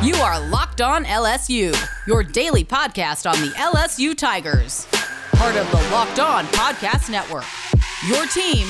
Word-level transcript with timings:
You 0.00 0.14
are 0.14 0.38
Locked 0.48 0.80
On 0.80 1.04
LSU, 1.04 1.74
your 2.06 2.22
daily 2.22 2.64
podcast 2.64 3.28
on 3.28 3.40
the 3.40 3.48
LSU 3.54 4.16
Tigers. 4.16 4.86
Part 5.32 5.56
of 5.56 5.68
the 5.72 5.90
Locked 5.90 6.20
On 6.20 6.44
Podcast 6.46 7.10
Network. 7.10 7.42
Your 8.06 8.24
team 8.28 8.68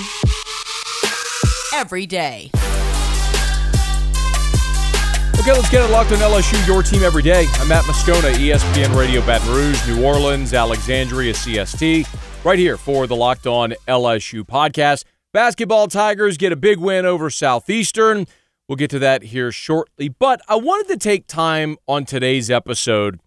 every 1.75 2.07
day. 2.07 2.51
Okay, 5.39 5.53
let's 5.53 5.69
get 5.69 5.85
it 5.85 5.93
locked 5.93 6.13
on 6.13 6.19
LSU, 6.19 6.67
your 6.67 6.83
team 6.83 7.03
every 7.03 7.23
day. 7.23 7.47
I'm 7.57 7.69
Matt 7.69 7.85
Moscona, 7.85 8.33
ESPN 8.33 8.97
Radio 8.99 9.21
Baton 9.27 9.53
Rouge, 9.55 9.87
New 9.87 10.03
Orleans, 10.03 10.55
Alexandria, 10.55 11.35
CST, 11.35 12.07
right 12.43 12.59
here 12.59 12.79
for 12.79 13.07
the 13.07 13.15
Locked 13.15 13.47
On 13.47 13.75
LSU 13.87 14.45
podcast. 14.47 15.05
Basketball 15.35 15.89
Tigers 15.89 16.39
get 16.39 16.53
a 16.53 16.57
big 16.57 16.79
win 16.79 17.05
over 17.05 17.29
Southeastern. 17.29 18.27
We'll 18.69 18.77
get 18.77 18.91
to 18.91 18.99
that 18.99 19.23
here 19.25 19.51
shortly. 19.51 20.11
But 20.11 20.43
I 20.47 20.57
wanted 20.57 20.89
to 20.89 20.99
take 20.99 21.27
time 21.27 21.79
on 21.89 22.05
today's 22.05 22.51
episode 22.51 23.19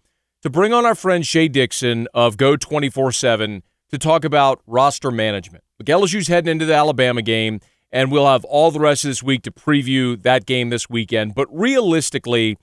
to 0.42 0.48
bring 0.48 0.72
on 0.72 0.86
our 0.86 0.94
friend 0.94 1.26
Shea 1.26 1.48
Dixon 1.48 2.06
of 2.14 2.36
Go 2.36 2.56
24 2.56 3.10
7 3.10 3.64
to 3.90 3.98
talk 3.98 4.24
about 4.24 4.62
roster 4.68 5.10
management. 5.10 5.64
Look, 5.80 5.88
LSU's 5.88 6.28
heading 6.28 6.50
into 6.50 6.64
the 6.64 6.74
Alabama 6.74 7.22
game, 7.22 7.58
and 7.90 8.12
we'll 8.12 8.28
have 8.28 8.44
all 8.44 8.70
the 8.70 8.78
rest 8.78 9.04
of 9.04 9.10
this 9.10 9.22
week 9.22 9.42
to 9.42 9.50
preview 9.50 10.20
that 10.22 10.46
game 10.46 10.70
this 10.70 10.88
weekend. 10.88 11.34
But 11.34 11.48
realistically, 11.50 12.56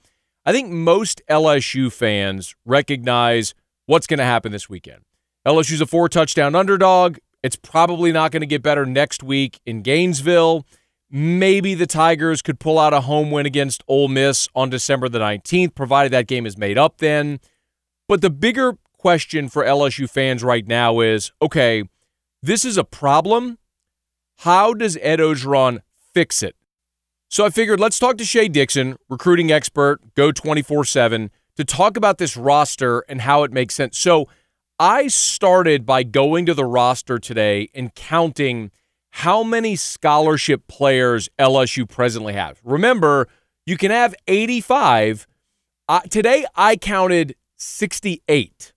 I 0.46 0.52
think 0.52 0.70
most 0.70 1.20
LSU 1.28 1.92
fans 1.92 2.54
recognize 2.64 3.54
what's 3.84 4.06
going 4.06 4.18
to 4.18 4.24
happen 4.24 4.52
this 4.52 4.70
weekend. 4.70 5.02
LSU's 5.46 5.82
a 5.82 5.86
four 5.86 6.08
touchdown 6.08 6.54
underdog. 6.54 7.18
It's 7.42 7.56
probably 7.56 8.10
not 8.10 8.32
going 8.32 8.40
to 8.40 8.46
get 8.46 8.62
better 8.62 8.86
next 8.86 9.22
week 9.22 9.60
in 9.66 9.82
Gainesville. 9.82 10.64
Maybe 11.10 11.74
the 11.74 11.86
Tigers 11.86 12.40
could 12.40 12.60
pull 12.60 12.78
out 12.78 12.94
a 12.94 13.00
home 13.00 13.32
win 13.32 13.44
against 13.44 13.82
Ole 13.88 14.06
Miss 14.06 14.48
on 14.54 14.70
December 14.70 15.08
the 15.08 15.18
19th, 15.18 15.74
provided 15.74 16.12
that 16.12 16.28
game 16.28 16.46
is 16.46 16.56
made 16.56 16.78
up 16.78 16.98
then. 16.98 17.40
But 18.06 18.20
the 18.20 18.30
bigger 18.30 18.74
question 18.96 19.48
for 19.48 19.64
LSU 19.64 20.08
fans 20.08 20.44
right 20.44 20.66
now 20.66 21.00
is 21.00 21.32
okay, 21.42 21.84
this 22.42 22.64
is 22.64 22.76
a 22.76 22.84
problem. 22.84 23.58
How 24.38 24.72
does 24.72 24.96
Ed 25.00 25.18
Orgeron 25.18 25.80
fix 26.14 26.42
it? 26.42 26.54
So 27.28 27.44
I 27.44 27.50
figured 27.50 27.80
let's 27.80 27.98
talk 27.98 28.16
to 28.18 28.24
Shea 28.24 28.48
Dixon, 28.48 28.96
recruiting 29.08 29.50
expert, 29.50 30.00
go 30.14 30.30
24 30.30 30.84
7, 30.84 31.30
to 31.56 31.64
talk 31.64 31.96
about 31.96 32.18
this 32.18 32.36
roster 32.36 33.04
and 33.08 33.22
how 33.22 33.42
it 33.42 33.52
makes 33.52 33.74
sense. 33.74 33.98
So 33.98 34.28
I 34.78 35.08
started 35.08 35.84
by 35.84 36.04
going 36.04 36.46
to 36.46 36.54
the 36.54 36.64
roster 36.64 37.18
today 37.18 37.68
and 37.74 37.94
counting 37.94 38.70
how 39.10 39.42
many 39.42 39.76
scholarship 39.76 40.66
players 40.68 41.28
LSU 41.38 41.88
presently 41.88 42.32
have. 42.32 42.60
Remember, 42.64 43.28
you 43.66 43.76
can 43.76 43.90
have 43.90 44.14
85. 44.26 45.26
Uh, 45.88 46.00
today, 46.00 46.46
I 46.54 46.76
counted 46.76 47.34
68. 47.56 48.72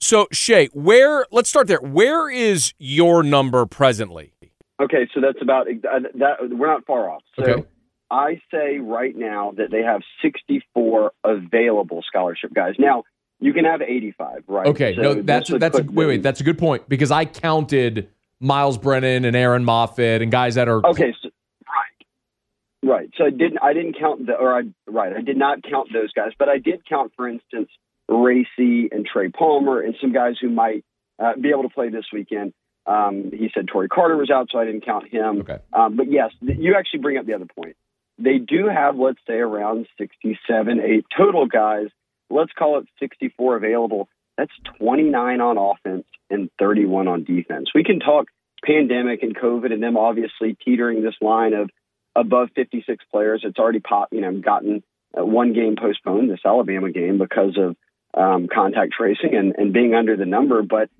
So, 0.00 0.26
Shea, 0.32 0.66
where, 0.72 1.26
let's 1.30 1.48
start 1.48 1.68
there. 1.68 1.80
Where 1.80 2.30
is 2.30 2.72
your 2.78 3.22
number 3.22 3.66
presently? 3.66 4.34
Okay, 4.80 5.08
so 5.14 5.20
that's 5.20 5.40
about 5.40 5.68
uh, 5.68 6.00
that. 6.16 6.50
We're 6.50 6.66
not 6.66 6.84
far 6.84 7.08
off. 7.10 7.22
So 7.34 7.44
Okay. 7.44 7.64
I 8.10 8.40
say 8.50 8.78
right 8.78 9.16
now 9.16 9.52
that 9.56 9.70
they 9.70 9.82
have 9.82 10.02
64 10.22 11.12
available 11.24 12.02
scholarship 12.06 12.52
guys. 12.52 12.74
Now 12.78 13.04
you 13.40 13.52
can 13.52 13.64
have 13.64 13.80
85, 13.80 14.44
right? 14.46 14.66
Okay, 14.66 14.94
So 14.94 15.00
no, 15.02 15.14
that's 15.22 15.50
that's 15.50 15.78
a, 15.78 15.82
wait, 15.82 16.06
wait, 16.06 16.22
that's 16.22 16.40
a 16.40 16.44
good 16.44 16.58
point 16.58 16.88
because 16.88 17.10
I 17.10 17.24
counted 17.24 18.08
Myles 18.40 18.78
Brennan 18.78 19.24
and 19.24 19.34
Aaron 19.36 19.64
Moffitt 19.64 20.22
and 20.22 20.30
guys 20.30 20.56
that 20.56 20.68
are 20.68 20.84
Okay, 20.86 21.14
so, 21.22 21.30
right, 21.66 22.90
right. 22.90 23.10
So 23.16 23.24
I 23.24 23.30
didn't, 23.30 23.58
I 23.62 23.72
didn't 23.72 23.98
count 23.98 24.26
the, 24.26 24.34
or 24.34 24.56
I, 24.56 24.62
right, 24.86 25.12
I 25.16 25.22
did 25.22 25.36
not 25.36 25.62
count 25.62 25.88
those 25.92 26.12
guys, 26.12 26.32
but 26.38 26.48
I 26.48 26.58
did 26.58 26.86
count, 26.86 27.12
for 27.16 27.28
instance, 27.28 27.68
Racey 28.08 28.88
and 28.92 29.06
Trey 29.06 29.28
Palmer 29.28 29.80
and 29.80 29.94
some 30.00 30.12
guys 30.12 30.34
who 30.40 30.50
might 30.50 30.84
uh, 31.18 31.32
be 31.40 31.50
able 31.50 31.62
to 31.62 31.68
play 31.68 31.88
this 31.88 32.06
weekend. 32.12 32.52
Um, 32.86 33.30
he 33.32 33.50
said 33.52 33.66
Tory 33.66 33.88
Carter 33.88 34.16
was 34.16 34.30
out, 34.30 34.48
so 34.52 34.58
I 34.58 34.64
didn't 34.64 34.84
count 34.84 35.08
him. 35.08 35.40
Okay. 35.40 35.58
Um, 35.72 35.96
but 35.96 36.10
yes, 36.10 36.30
th- 36.44 36.58
you 36.58 36.74
actually 36.78 37.00
bring 37.00 37.18
up 37.18 37.26
the 37.26 37.34
other 37.34 37.46
point. 37.46 37.76
They 38.18 38.38
do 38.38 38.68
have, 38.68 38.96
let's 38.96 39.18
say, 39.26 39.34
around 39.34 39.86
67, 39.98 40.80
8 40.80 41.04
total 41.16 41.46
guys. 41.46 41.88
Let's 42.30 42.52
call 42.56 42.78
it 42.78 42.86
64 43.00 43.56
available. 43.56 44.08
That's 44.36 44.52
29 44.78 45.40
on 45.40 45.58
offense 45.58 46.04
and 46.30 46.50
31 46.58 47.08
on 47.08 47.24
defense. 47.24 47.70
We 47.74 47.84
can 47.84 48.00
talk 48.00 48.28
pandemic 48.64 49.22
and 49.22 49.36
COVID 49.36 49.72
and 49.72 49.82
them 49.82 49.96
obviously 49.96 50.56
teetering 50.64 51.02
this 51.02 51.14
line 51.20 51.54
of 51.54 51.70
above 52.14 52.48
56 52.54 53.04
players. 53.10 53.42
It's 53.44 53.58
already 53.58 53.80
pop, 53.80 54.08
you 54.12 54.20
know, 54.20 54.38
gotten 54.40 54.82
uh, 55.16 55.24
one 55.24 55.52
game 55.52 55.76
postponed, 55.76 56.30
this 56.30 56.40
Alabama 56.44 56.90
game, 56.90 57.18
because 57.18 57.56
of 57.56 57.76
um, 58.14 58.48
contact 58.52 58.92
tracing 58.92 59.34
and, 59.34 59.54
and 59.56 59.72
being 59.72 59.94
under 59.94 60.16
the 60.16 60.26
number. 60.26 60.62
But 60.62 60.90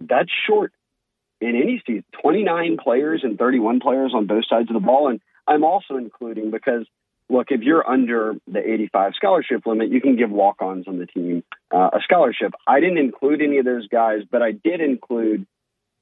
that's 0.00 0.30
short 0.46 0.72
in 1.40 1.50
any 1.50 1.82
season. 1.86 2.04
29 2.22 2.78
players 2.82 3.20
and 3.22 3.38
31 3.38 3.80
players 3.80 4.12
on 4.14 4.26
both 4.26 4.44
sides 4.48 4.68
of 4.70 4.74
the 4.74 4.86
ball. 4.86 5.08
And 5.08 5.20
I'm 5.46 5.64
also 5.64 5.96
including 5.96 6.50
because, 6.50 6.86
look, 7.28 7.48
if 7.50 7.60
you're 7.62 7.88
under 7.88 8.34
the 8.46 8.58
85 8.58 9.12
scholarship 9.14 9.66
limit, 9.66 9.90
you 9.90 10.00
can 10.00 10.16
give 10.16 10.30
walk 10.30 10.60
ons 10.60 10.86
on 10.88 10.98
the 10.98 11.06
team 11.06 11.44
uh, 11.74 11.90
a 11.92 12.00
scholarship. 12.02 12.52
I 12.66 12.80
didn't 12.80 12.98
include 12.98 13.42
any 13.42 13.58
of 13.58 13.64
those 13.64 13.86
guys, 13.88 14.20
but 14.30 14.42
I 14.42 14.52
did 14.52 14.80
include 14.80 15.46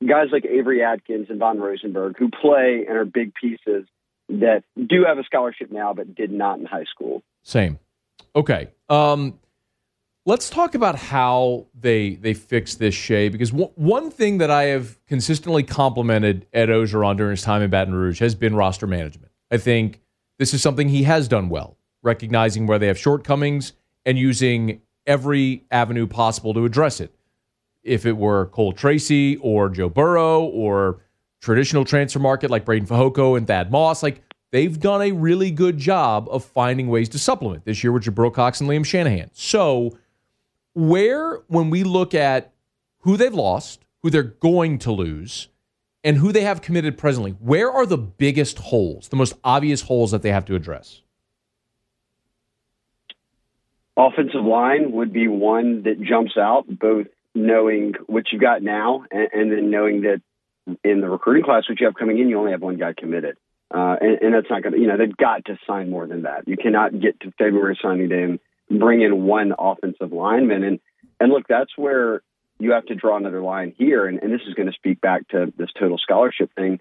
guys 0.07 0.29
like 0.31 0.45
Avery 0.45 0.85
Atkins 0.85 1.27
and 1.31 1.39
Von 1.39 1.59
Rosenberg 1.59 2.17
who 2.19 2.29
play 2.31 2.85
and 2.89 2.97
are 2.97 3.05
big 3.05 3.33
pieces 3.35 3.87
that 4.29 4.65
do 4.75 5.05
have 5.07 5.19
a 5.19 5.25
scholarship 5.25 5.71
now 5.71 5.95
but 5.95 6.15
did 6.15 6.31
not 6.31 6.59
in 6.59 6.67
high 6.67 6.85
school. 6.85 7.23
Same. 7.43 7.79
Okay. 8.35 8.69
Um, 8.89 9.39
let's 10.27 10.51
talk 10.51 10.75
about 10.75 10.97
how 10.97 11.67
they 11.75 12.17
they 12.17 12.35
fix 12.35 12.75
this, 12.75 12.95
Shea, 12.95 13.29
because 13.29 13.51
w- 13.51 13.71
one 13.77 14.11
thing 14.11 14.39
that 14.39 14.51
I 14.51 14.65
have 14.65 14.99
consistently 15.07 15.63
complimented 15.63 16.47
Ed 16.53 16.69
Orgeron 16.69 17.17
during 17.17 17.33
his 17.33 17.43
time 17.43 17.63
in 17.63 17.71
Baton 17.71 17.95
Rouge 17.95 18.19
has 18.21 18.35
been 18.35 18.55
roster 18.55 18.87
management. 18.87 19.33
I 19.51 19.57
think 19.59 20.01
this 20.39 20.55
is 20.55 20.63
something 20.63 20.89
he 20.89 21.05
has 21.05 21.29
done 21.29 21.49
well, 21.49 21.77
recognizing 22.03 22.67
where 22.67 22.79
they 22.79 22.87
have 22.87 22.99
shortcomings 22.99 23.73
and 24.05 24.19
using 24.19 24.81
every 25.07 25.65
avenue 25.71 26.07
possible 26.07 26.53
to 26.55 26.65
address 26.65 27.01
it. 27.01 27.15
If 27.83 28.05
it 28.05 28.17
were 28.17 28.47
Cole 28.47 28.73
Tracy 28.73 29.37
or 29.37 29.69
Joe 29.69 29.89
Burrow 29.89 30.43
or 30.43 31.01
traditional 31.41 31.85
transfer 31.85 32.19
market 32.19 32.51
like 32.51 32.65
Braden 32.65 32.89
Fajoko 32.89 33.37
and 33.37 33.47
Thad 33.47 33.71
Moss, 33.71 34.03
like 34.03 34.23
they've 34.51 34.79
done 34.79 35.03
a 35.03 35.13
really 35.13 35.51
good 35.51 35.79
job 35.79 36.29
of 36.31 36.45
finding 36.45 36.89
ways 36.89 37.09
to 37.11 37.19
supplement 37.19 37.65
this 37.65 37.85
year 37.85 37.93
with 37.93 38.05
Jabril 38.05 38.35
Cox 38.35 38.61
and 38.61 38.69
Liam 38.69 38.85
Shanahan. 38.85 39.31
So, 39.33 39.97
where, 40.75 41.43
when 41.47 41.71
we 41.71 41.85
look 41.85 42.15
at 42.15 42.53
who 43.01 43.17
they've 43.17 43.33
lost, 43.33 43.85
who 44.03 44.11
they're 44.11 44.23
going 44.23 44.79
to 44.81 44.93
lose, 44.93 45.49
and 46.07 46.17
who 46.19 46.31
they 46.31 46.43
have 46.43 46.63
committed 46.63 46.97
presently, 46.97 47.33
where 47.33 47.71
are 47.71 47.85
the 47.85 47.99
biggest 47.99 48.59
holes, 48.59 49.09
the 49.09 49.17
most 49.17 49.35
obvious 49.43 49.83
holes 49.83 50.13
that 50.13 50.23
they 50.23 50.31
have 50.31 50.45
to 50.45 50.55
address? 50.55 51.03
Offensive 53.97 54.45
line 54.45 54.93
would 54.93 55.13
be 55.13 55.27
one 55.27 55.83
that 55.83 56.01
jumps 56.01 56.37
out, 56.39 56.65
both 56.69 57.09
knowing 57.35 57.95
what 58.07 58.27
you've 58.31 58.41
got 58.41 58.63
now 58.63 59.05
and, 59.11 59.29
and 59.33 59.53
then 59.53 59.71
knowing 59.71 60.03
that 60.03 60.23
in 60.85 61.01
the 61.01 61.09
recruiting 61.09 61.43
class, 61.43 61.69
which 61.69 61.81
you 61.81 61.87
have 61.87 61.97
coming 61.97 62.21
in, 62.21 62.29
you 62.29 62.39
only 62.39 62.53
have 62.53 62.63
one 62.63 62.77
guy 62.77 62.95
committed. 62.97 63.37
Uh, 63.75 63.97
and, 64.01 64.23
and 64.23 64.35
that's 64.35 64.47
not 64.49 64.63
going 64.63 64.75
to, 64.75 64.79
you 64.79 64.87
know, 64.87 64.97
they've 64.97 65.17
got 65.17 65.45
to 65.47 65.59
sign 65.67 65.91
more 65.91 66.07
than 66.07 66.23
that. 66.23 66.47
You 66.47 66.57
cannot 66.57 67.01
get 67.01 67.19
to 67.21 67.33
February 67.33 67.77
signing 67.83 68.09
day 68.09 68.23
and 68.23 68.39
bring 68.79 69.03
in 69.03 69.25
one 69.25 69.53
offensive 69.59 70.13
lineman. 70.13 70.63
And, 70.63 70.79
and 71.19 71.33
look, 71.33 71.49
that's 71.49 71.77
where 71.77 72.23
you 72.59 72.73
have 72.73 72.87
to 72.87 72.95
draw 72.95 73.17
another 73.17 73.43
line 73.43 73.75
here. 73.77 74.07
And, 74.07 74.23
and 74.23 74.33
this 74.33 74.41
is 74.47 74.55
going 74.55 74.67
to 74.67 74.73
speak 74.73 75.01
back 75.01 75.29
to 75.29 75.53
this 75.57 75.71
total 75.79 75.99
scholarship 75.99 76.51
thing. 76.55 76.81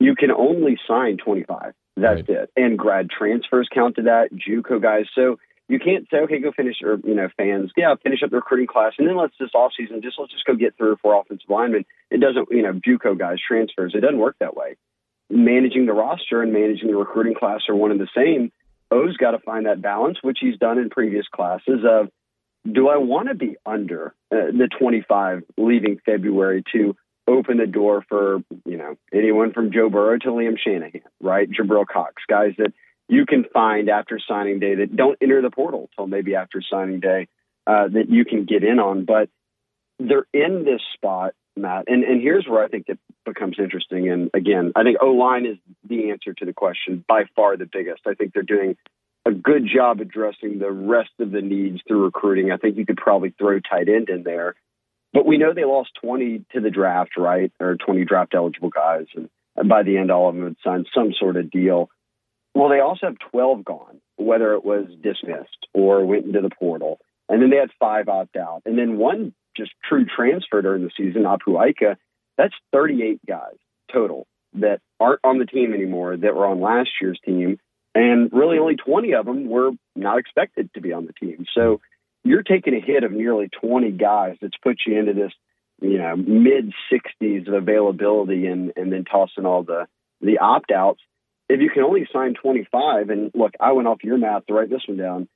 You 0.00 0.14
can 0.14 0.30
only 0.30 0.78
sign 0.86 1.16
25. 1.16 1.72
That's 1.96 2.28
Right. 2.28 2.28
it. 2.28 2.50
And 2.56 2.78
grad 2.78 3.08
transfers 3.10 3.68
count 3.72 3.96
to 3.96 4.02
that, 4.02 4.28
JUCO 4.32 4.80
guys. 4.80 5.06
So 5.14 5.38
you 5.68 5.78
can't 5.80 6.06
say, 6.10 6.18
okay, 6.18 6.38
go 6.38 6.52
finish, 6.52 6.76
or, 6.82 6.98
you 7.04 7.14
know, 7.14 7.28
fans, 7.36 7.72
yeah, 7.76 7.94
finish 8.02 8.22
up 8.22 8.30
the 8.30 8.36
recruiting 8.36 8.68
class. 8.68 8.92
And 8.98 9.08
then 9.08 9.16
let's 9.16 9.34
this 9.40 9.50
offseason, 9.54 10.02
just 10.02 10.18
let's 10.18 10.32
just 10.32 10.44
go 10.44 10.54
get 10.54 10.76
three 10.76 10.90
or 10.90 10.96
four 10.96 11.20
offensive 11.20 11.50
linemen. 11.50 11.84
It 12.10 12.20
doesn't, 12.20 12.48
you 12.50 12.62
know, 12.62 12.74
JUCO 12.74 13.18
guys, 13.18 13.38
transfers. 13.46 13.92
It 13.94 14.00
doesn't 14.00 14.18
work 14.18 14.36
that 14.40 14.56
way 14.56 14.76
managing 15.30 15.86
the 15.86 15.92
roster 15.92 16.42
and 16.42 16.52
managing 16.52 16.88
the 16.88 16.96
recruiting 16.96 17.34
class 17.34 17.60
are 17.68 17.76
one 17.76 17.90
and 17.90 18.00
the 18.00 18.08
same. 18.16 18.50
O's 18.90 19.16
got 19.16 19.32
to 19.32 19.38
find 19.40 19.66
that 19.66 19.82
balance, 19.82 20.18
which 20.22 20.38
he's 20.40 20.58
done 20.58 20.78
in 20.78 20.88
previous 20.88 21.26
classes. 21.28 21.80
Of 21.84 22.08
do 22.70 22.88
I 22.88 22.96
want 22.98 23.28
to 23.28 23.34
be 23.34 23.56
under 23.64 24.14
uh, 24.32 24.52
the 24.52 24.68
25 24.78 25.42
leaving 25.56 25.98
February 26.04 26.64
to 26.72 26.96
open 27.26 27.58
the 27.58 27.66
door 27.66 28.04
for 28.08 28.38
you 28.64 28.76
know 28.76 28.96
anyone 29.12 29.52
from 29.52 29.72
Joe 29.72 29.90
Burrow 29.90 30.18
to 30.18 30.28
Liam 30.28 30.58
Shanahan, 30.58 31.02
right? 31.20 31.48
Jabril 31.48 31.86
Cox, 31.86 32.22
guys 32.28 32.54
that 32.58 32.72
you 33.08 33.26
can 33.26 33.44
find 33.52 33.88
after 33.88 34.18
signing 34.26 34.60
day 34.60 34.76
that 34.76 34.94
don't 34.94 35.18
enter 35.20 35.40
the 35.42 35.50
portal 35.50 35.88
till 35.96 36.06
maybe 36.06 36.34
after 36.34 36.62
signing 36.62 37.00
day 37.00 37.28
uh, 37.66 37.88
that 37.88 38.08
you 38.08 38.24
can 38.24 38.44
get 38.44 38.64
in 38.64 38.78
on, 38.78 39.04
but 39.04 39.28
they're 39.98 40.26
in 40.32 40.64
this 40.64 40.80
spot 40.94 41.34
Matt. 41.58 41.84
And 41.88 42.04
and 42.04 42.20
here's 42.20 42.46
where 42.46 42.64
I 42.64 42.68
think 42.68 42.86
it 42.88 42.98
becomes 43.24 43.56
interesting. 43.58 44.08
And 44.08 44.30
again, 44.32 44.72
I 44.74 44.82
think 44.82 44.98
O 45.02 45.10
line 45.10 45.44
is 45.44 45.58
the 45.86 46.10
answer 46.10 46.32
to 46.34 46.44
the 46.44 46.52
question 46.52 47.04
by 47.06 47.24
far 47.36 47.56
the 47.56 47.68
biggest. 47.70 48.02
I 48.06 48.14
think 48.14 48.32
they're 48.32 48.42
doing 48.42 48.76
a 49.28 49.32
good 49.32 49.68
job 49.72 50.00
addressing 50.00 50.58
the 50.58 50.70
rest 50.70 51.10
of 51.20 51.30
the 51.30 51.42
needs 51.42 51.80
through 51.86 52.04
recruiting. 52.04 52.50
I 52.50 52.56
think 52.56 52.78
you 52.78 52.86
could 52.86 52.96
probably 52.96 53.34
throw 53.38 53.60
tight 53.60 53.88
end 53.88 54.08
in 54.08 54.22
there. 54.22 54.54
But 55.12 55.26
we 55.26 55.38
know 55.38 55.52
they 55.52 55.64
lost 55.64 55.90
20 56.02 56.44
to 56.52 56.60
the 56.60 56.70
draft, 56.70 57.16
right? 57.16 57.52
Or 57.60 57.76
20 57.76 58.04
draft 58.04 58.34
eligible 58.34 58.70
guys. 58.70 59.06
And, 59.14 59.28
by 59.68 59.82
the 59.82 59.98
end, 59.98 60.10
all 60.10 60.28
of 60.28 60.34
them 60.34 60.44
had 60.44 60.56
signed 60.64 60.86
some 60.94 61.12
sort 61.18 61.36
of 61.36 61.50
deal. 61.50 61.90
Well, 62.54 62.68
they 62.68 62.80
also 62.80 63.06
have 63.06 63.18
12 63.30 63.64
gone, 63.64 64.00
whether 64.16 64.54
it 64.54 64.64
was 64.64 64.86
dismissed 65.02 65.66
or 65.74 66.06
went 66.06 66.26
into 66.26 66.40
the 66.40 66.50
portal. 66.50 66.98
And 67.28 67.42
then 67.42 67.50
they 67.50 67.56
had 67.56 67.70
five 67.78 68.08
opt 68.08 68.36
out. 68.36 68.62
And 68.64 68.78
then 68.78 68.96
one 68.96 69.34
just 69.56 69.72
true 69.88 70.06
transfer 70.06 70.62
during 70.62 70.84
the 70.84 70.90
season, 70.96 71.24
Apu 71.24 71.68
Ika. 71.70 71.98
That's 72.36 72.54
38 72.72 73.20
guys 73.26 73.56
total 73.92 74.26
that 74.54 74.80
aren't 75.00 75.20
on 75.24 75.38
the 75.38 75.46
team 75.46 75.74
anymore 75.74 76.16
that 76.16 76.34
were 76.34 76.46
on 76.46 76.60
last 76.60 76.90
year's 77.02 77.20
team. 77.24 77.58
And 77.98 78.32
really 78.32 78.58
only 78.58 78.76
20 78.76 79.12
of 79.14 79.26
them 79.26 79.48
were 79.48 79.72
not 79.96 80.18
expected 80.18 80.72
to 80.74 80.80
be 80.80 80.92
on 80.92 81.06
the 81.06 81.12
team. 81.12 81.46
So 81.52 81.80
you're 82.22 82.44
taking 82.44 82.74
a 82.74 82.80
hit 82.80 83.02
of 83.02 83.10
nearly 83.10 83.48
20 83.60 83.90
guys 83.90 84.36
that's 84.40 84.56
put 84.62 84.76
you 84.86 84.96
into 84.96 85.14
this, 85.14 85.32
you 85.80 85.98
know, 85.98 86.14
mid 86.14 86.72
60s 86.92 87.48
of 87.48 87.54
availability 87.54 88.46
and, 88.46 88.72
and 88.76 88.92
then 88.92 89.04
tossing 89.04 89.46
all 89.46 89.64
the, 89.64 89.88
the 90.20 90.38
opt 90.38 90.70
outs. 90.70 91.00
If 91.48 91.60
you 91.60 91.70
can 91.70 91.82
only 91.82 92.06
sign 92.12 92.34
25, 92.34 93.10
and 93.10 93.32
look, 93.34 93.54
I 93.58 93.72
went 93.72 93.88
off 93.88 94.04
your 94.04 94.18
math 94.18 94.46
to 94.46 94.54
write 94.54 94.70
this 94.70 94.82
one 94.86 94.98
down. 94.98 95.28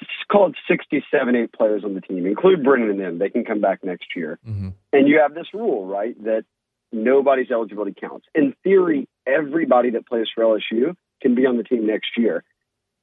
It's 0.00 0.10
called 0.32 0.56
67, 0.68 1.36
eight 1.36 1.52
players 1.52 1.84
on 1.84 1.94
the 1.94 2.00
team, 2.00 2.24
include 2.24 2.64
Brennan 2.64 2.90
and 2.90 3.00
them. 3.00 3.18
They 3.18 3.28
can 3.28 3.44
come 3.44 3.60
back 3.60 3.84
next 3.84 4.06
year. 4.16 4.38
Mm-hmm. 4.46 4.70
And 4.92 5.08
you 5.08 5.20
have 5.20 5.34
this 5.34 5.48
rule, 5.52 5.86
right, 5.86 6.16
that 6.24 6.44
nobody's 6.92 7.50
eligibility 7.50 7.94
counts. 7.98 8.26
In 8.34 8.54
theory, 8.64 9.06
everybody 9.26 9.90
that 9.90 10.06
plays 10.06 10.28
for 10.34 10.44
LSU 10.44 10.96
can 11.20 11.34
be 11.34 11.46
on 11.46 11.56
the 11.56 11.64
team 11.64 11.86
next 11.86 12.10
year. 12.16 12.44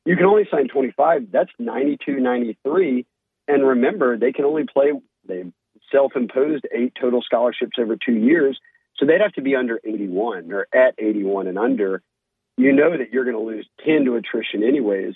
You 0.06 0.16
can 0.16 0.26
only 0.26 0.48
sign 0.52 0.68
25. 0.68 1.32
That's 1.32 1.52
92, 1.60 2.20
93. 2.20 3.06
And 3.48 3.68
remember, 3.68 4.18
they 4.18 4.32
can 4.32 4.46
only 4.46 4.66
play, 4.66 4.92
they 5.28 5.46
self 5.92 6.14
imposed 6.16 6.66
eight 6.74 6.94
total 7.00 7.22
scholarships 7.22 7.78
over 7.80 7.96
two 7.96 8.14
years. 8.14 8.60
So 8.98 9.06
they'd 9.06 9.22
have 9.22 9.34
to 9.34 9.42
be 9.42 9.56
under 9.56 9.80
81 9.84 10.52
or 10.52 10.68
at 10.74 10.96
81 10.98 11.48
and 11.48 11.58
under. 11.58 12.02
You 12.58 12.72
know 12.72 12.96
that 12.96 13.12
you're 13.12 13.24
going 13.24 13.36
to 13.36 13.42
lose 13.42 13.68
10 13.86 14.06
to 14.06 14.16
attrition, 14.16 14.64
anyways. 14.64 15.16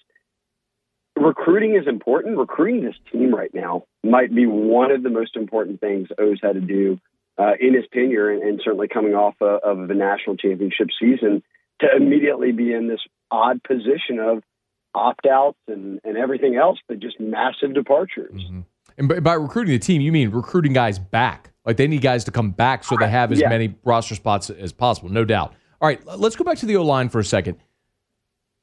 Recruiting 1.16 1.76
is 1.76 1.88
important. 1.88 2.38
Recruiting 2.38 2.84
this 2.84 2.96
team 3.12 3.34
right 3.34 3.54
now 3.54 3.86
might 4.04 4.34
be 4.34 4.46
one 4.46 4.92
of 4.92 5.04
the 5.04 5.10
most 5.10 5.36
important 5.36 5.80
things 5.80 6.08
O's 6.18 6.40
had 6.42 6.54
to 6.54 6.62
do 6.62 7.00
uh, 7.38 7.54
in 7.60 7.74
his 7.74 7.86
tenure, 7.94 8.32
and, 8.32 8.42
and 8.42 8.62
certainly 8.64 8.88
coming 8.88 9.14
off 9.14 9.36
a, 9.42 9.46
of 9.46 9.88
the 9.88 9.94
national 9.94 10.38
championship 10.38 10.88
season, 11.00 11.44
to 11.82 11.88
immediately 11.96 12.52
be 12.52 12.74
in 12.74 12.88
this 12.88 13.02
odd 13.32 13.62
position 13.64 14.20
of 14.20 14.44
opt 14.96 15.26
outs 15.26 15.60
and, 15.68 16.00
and 16.04 16.18
everything 16.18 16.56
else, 16.56 16.80
but 16.88 17.00
just 17.00 17.20
massive 17.20 17.74
departures. 17.74 18.34
Mm-hmm. 18.34 18.62
And 18.98 19.10
by, 19.10 19.20
by, 19.20 19.34
recruiting 19.34 19.74
the 19.74 19.80
team, 19.80 20.02
you 20.02 20.12
mean 20.12 20.32
recruiting 20.32 20.74
guys 20.74 20.98
back. 20.98 21.52
Like 21.66 21.78
they 21.78 21.88
need 21.88 22.02
guys 22.02 22.24
to 22.24 22.32
come 22.32 22.52
back 22.52 22.84
so 22.84 22.96
they 22.98 23.10
have 23.10 23.32
as 23.32 23.40
yeah. 23.40 23.50
many 23.50 23.76
roster 23.84 24.16
spots 24.16 24.50
as 24.50 24.72
possible, 24.72 25.10
no 25.10 25.26
doubt. 25.26 25.54
All 25.82 25.88
right, 25.88 26.04
let's 26.18 26.36
go 26.36 26.44
back 26.44 26.58
to 26.60 26.66
the 26.66 26.78
O 26.78 26.84
line 26.84 27.10
for 27.10 27.20
a 27.20 27.26
second. 27.26 27.58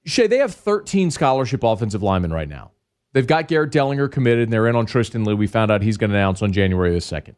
Shea, 0.05 0.27
they 0.27 0.39
have 0.39 0.53
13 0.53 1.11
scholarship 1.11 1.63
offensive 1.63 2.03
linemen 2.03 2.33
right 2.33 2.49
now. 2.49 2.73
They've 3.13 3.27
got 3.27 3.47
Garrett 3.47 3.71
Dellinger 3.71 4.11
committed, 4.11 4.45
and 4.45 4.53
they're 4.53 4.67
in 4.67 4.75
on 4.75 4.87
Tristan 4.87 5.25
Leigh. 5.25 5.35
We 5.35 5.47
found 5.47 5.71
out 5.71 5.83
he's 5.83 5.97
going 5.97 6.11
to 6.11 6.17
announce 6.17 6.43
on 6.43 6.53
January 6.53 6.91
the 6.93 6.99
2nd. 6.99 7.37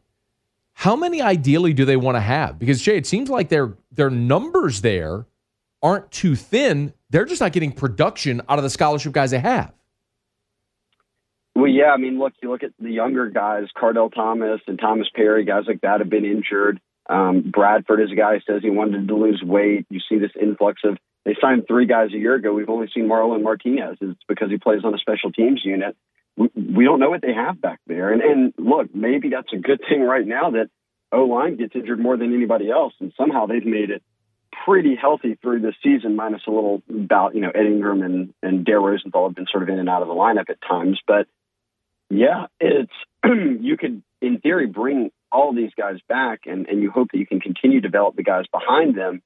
How 0.73 0.95
many 0.95 1.21
ideally 1.21 1.73
do 1.73 1.85
they 1.85 1.97
want 1.97 2.15
to 2.15 2.21
have? 2.21 2.57
Because 2.57 2.81
Shea, 2.81 2.97
it 2.97 3.05
seems 3.05 3.29
like 3.29 3.49
their 3.49 3.73
their 3.91 4.09
numbers 4.09 4.81
there 4.81 5.25
aren't 5.81 6.11
too 6.11 6.35
thin. 6.35 6.93
They're 7.09 7.25
just 7.25 7.41
not 7.41 7.53
getting 7.53 7.71
production 7.71 8.41
out 8.49 8.59
of 8.59 8.63
the 8.63 8.69
scholarship 8.69 9.13
guys 9.13 9.31
they 9.31 9.39
have. 9.39 9.73
Well, 11.55 11.67
yeah, 11.67 11.91
I 11.91 11.97
mean, 11.97 12.19
look, 12.19 12.33
you 12.41 12.51
look 12.51 12.63
at 12.63 12.71
the 12.79 12.91
younger 12.91 13.29
guys, 13.29 13.65
Kardell 13.75 14.13
Thomas 14.13 14.61
and 14.67 14.77
Thomas 14.79 15.07
Perry, 15.15 15.43
guys 15.43 15.63
like 15.67 15.81
that 15.81 16.01
have 16.01 16.09
been 16.09 16.25
injured. 16.25 16.79
Um, 17.09 17.49
Bradford 17.51 18.01
is 18.01 18.11
a 18.11 18.15
guy 18.15 18.35
who 18.35 18.39
says 18.41 18.61
he 18.61 18.69
wanted 18.69 19.07
to 19.07 19.15
lose 19.15 19.41
weight. 19.43 19.87
You 19.89 19.99
see 20.07 20.19
this 20.19 20.31
influx 20.39 20.81
of 20.83 20.97
they 21.25 21.35
signed 21.41 21.63
three 21.67 21.85
guys 21.85 22.13
a 22.13 22.17
year 22.17 22.35
ago. 22.35 22.53
We've 22.53 22.69
only 22.69 22.89
seen 22.93 23.07
Marlon 23.07 23.43
Martinez. 23.43 23.97
It's 23.99 24.19
because 24.27 24.49
he 24.49 24.57
plays 24.57 24.81
on 24.85 24.93
a 24.93 24.97
special 24.97 25.31
teams 25.31 25.61
unit. 25.63 25.97
We, 26.37 26.49
we 26.55 26.85
don't 26.85 26.99
know 26.99 27.09
what 27.09 27.21
they 27.21 27.33
have 27.33 27.59
back 27.59 27.79
there. 27.87 28.13
And, 28.13 28.21
and 28.21 28.53
look, 28.57 28.93
maybe 28.93 29.29
that's 29.29 29.51
a 29.51 29.57
good 29.57 29.81
thing 29.89 30.01
right 30.03 30.25
now 30.25 30.51
that 30.51 30.69
O 31.11 31.23
line 31.23 31.57
gets 31.57 31.75
injured 31.75 31.99
more 31.99 32.17
than 32.17 32.33
anybody 32.33 32.69
else, 32.69 32.93
and 32.99 33.11
somehow 33.17 33.45
they've 33.45 33.65
made 33.65 33.89
it 33.89 34.03
pretty 34.67 34.95
healthy 34.99 35.37
through 35.41 35.61
the 35.61 35.73
season, 35.81 36.15
minus 36.15 36.41
a 36.45 36.51
little 36.51 36.81
bout. 36.89 37.35
You 37.35 37.41
know, 37.41 37.51
Ed 37.51 37.65
Ingram 37.65 38.01
and 38.01 38.33
and 38.43 38.65
Dare 38.65 38.81
Rosenthal 38.81 39.27
have 39.27 39.35
been 39.35 39.47
sort 39.49 39.63
of 39.63 39.69
in 39.69 39.79
and 39.79 39.89
out 39.89 40.01
of 40.01 40.09
the 40.09 40.13
lineup 40.13 40.49
at 40.49 40.61
times, 40.67 40.99
but 41.07 41.27
yeah, 42.09 42.47
it's 42.59 42.91
you 43.25 43.77
could 43.77 44.03
in 44.21 44.39
theory 44.39 44.67
bring 44.67 45.11
all 45.31 45.53
these 45.53 45.71
guys 45.77 45.97
back, 46.09 46.41
and 46.45 46.67
and 46.67 46.81
you 46.81 46.91
hope 46.91 47.09
that 47.11 47.17
you 47.17 47.25
can 47.25 47.39
continue 47.39 47.81
to 47.81 47.87
develop 47.87 48.15
the 48.15 48.23
guys 48.23 48.45
behind 48.51 48.97
them. 48.97 49.21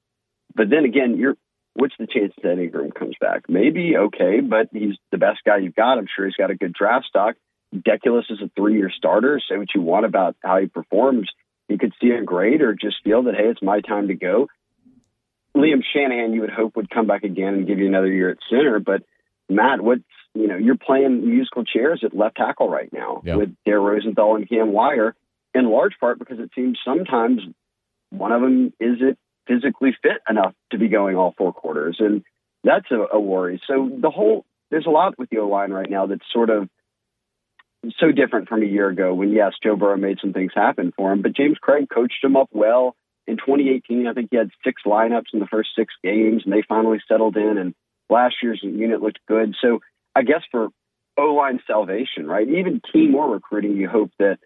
But 0.56 0.70
then 0.70 0.86
again, 0.86 1.18
you're 1.18 1.36
what's 1.74 1.96
the 1.98 2.08
chance 2.08 2.34
that 2.44 2.60
Ingram 2.60 2.92
comes 2.92 3.16
back? 3.20 3.44
Maybe 3.50 3.96
okay, 3.98 4.42
but 4.42 4.70
he's 4.72 4.96
the 5.12 5.18
best 5.18 5.40
guy 5.46 5.58
you've 5.58 5.76
got. 5.76 5.98
I'm 5.98 6.08
sure 6.16 6.26
he's 6.26 6.36
got 6.36 6.52
a 6.52 6.56
good 6.56 6.74
draft 6.74 7.06
stock. 7.08 7.36
Deculus 7.74 8.30
is 8.30 8.42
a 8.44 8.52
three-year 8.58 8.92
starter. 8.96 9.40
Say 9.50 9.58
what 9.58 9.74
you 9.74 9.82
want 9.82 10.06
about 10.06 10.36
how 10.44 10.58
he 10.58 10.68
performs. 10.68 11.30
You 11.70 11.78
could 11.78 11.94
see 12.02 12.10
a 12.10 12.22
grade 12.22 12.62
or 12.62 12.74
just 12.74 12.98
feel 13.04 13.24
that 13.24 13.36
hey, 13.36 13.48
it's 13.48 13.62
my 13.62 13.80
time 13.80 14.10
to 14.10 14.14
go. 14.14 14.48
Liam 15.56 15.82
Shanahan, 15.94 16.34
you 16.34 16.42
would 16.42 16.50
hope 16.50 16.76
would 16.76 16.90
come 16.90 17.08
back 17.08 17.24
again 17.24 17.54
and 17.54 17.68
give 17.68 17.80
you 17.80 17.88
another 17.88 18.12
year 18.12 18.30
at 18.30 18.38
center. 18.50 18.80
But 18.80 19.04
Matt, 19.50 19.82
what's 19.82 20.04
you 20.34 20.48
know 20.48 20.58
you're 20.58 20.78
playing 20.78 21.28
musical 21.28 21.66
chairs 21.66 22.02
at 22.06 22.16
left 22.16 22.38
tackle 22.38 22.70
right 22.70 22.92
now 22.94 23.22
with 23.38 23.56
Dare 23.66 23.82
Rosenthal 23.82 24.36
and 24.36 24.48
Cam 24.48 24.72
Wire, 24.72 25.16
in 25.54 25.70
large 25.70 25.94
part 26.00 26.20
because 26.20 26.40
it 26.40 26.52
seems 26.56 26.80
sometimes 26.86 27.42
one 28.10 28.32
of 28.32 28.42
them 28.42 28.74
isn't 28.80 29.18
physically 29.48 29.96
fit 30.02 30.22
enough 30.30 30.54
to 30.72 30.78
be 30.78 30.88
going 30.88 31.18
all 31.18 31.34
four 31.38 31.52
quarters, 31.54 31.98
and 32.00 32.24
that's 32.64 32.90
a, 32.92 33.16
a 33.16 33.20
worry. 33.20 33.62
So 33.68 33.90
the 34.00 34.10
whole 34.10 34.46
there's 34.70 34.86
a 34.86 34.92
lot 34.92 35.20
with 35.20 35.30
the 35.30 35.40
O 35.40 35.48
line 35.48 35.72
right 35.72 35.90
now 35.90 36.08
that's 36.08 36.26
sort 36.32 36.50
of 36.50 36.70
so 38.00 38.12
different 38.12 38.48
from 38.48 38.62
a 38.62 38.66
year 38.66 38.88
ago 38.88 39.14
when 39.14 39.32
yes, 39.32 39.54
Joe 39.62 39.76
Burrow 39.76 39.98
made 39.98 40.20
some 40.22 40.34
things 40.34 40.52
happen 40.56 40.94
for 40.96 41.12
him, 41.12 41.22
but 41.22 41.36
James 41.36 41.58
Cregg 41.62 41.90
coached 41.90 42.24
him 42.24 42.38
up 42.38 42.48
well 42.52 42.96
in 43.32 43.38
2018, 43.38 44.08
I 44.08 44.14
think 44.14 44.28
he 44.30 44.38
had 44.38 44.52
six 44.64 44.82
lineups 44.86 45.34
in 45.34 45.40
the 45.40 45.48
first 45.48 45.70
six 45.76 45.94
games, 46.04 46.44
and 46.44 46.54
they 46.54 46.64
finally 46.68 47.00
settled 47.08 47.38
in. 47.38 47.58
And 47.58 47.74
last 48.10 48.36
year's 48.44 48.60
unit 48.62 49.02
looked 49.02 49.20
good. 49.26 49.56
So 49.62 49.80
I 50.14 50.24
guess 50.24 50.42
for 50.52 50.68
O 51.18 51.34
line 51.34 51.62
salvation, 51.66 52.28
right? 52.28 52.48
Even 52.48 52.82
team 52.92 53.16
or 53.16 53.32
recruiting, 53.32 53.78
you 53.78 53.88
hope 53.88 54.12
that, 54.20 54.40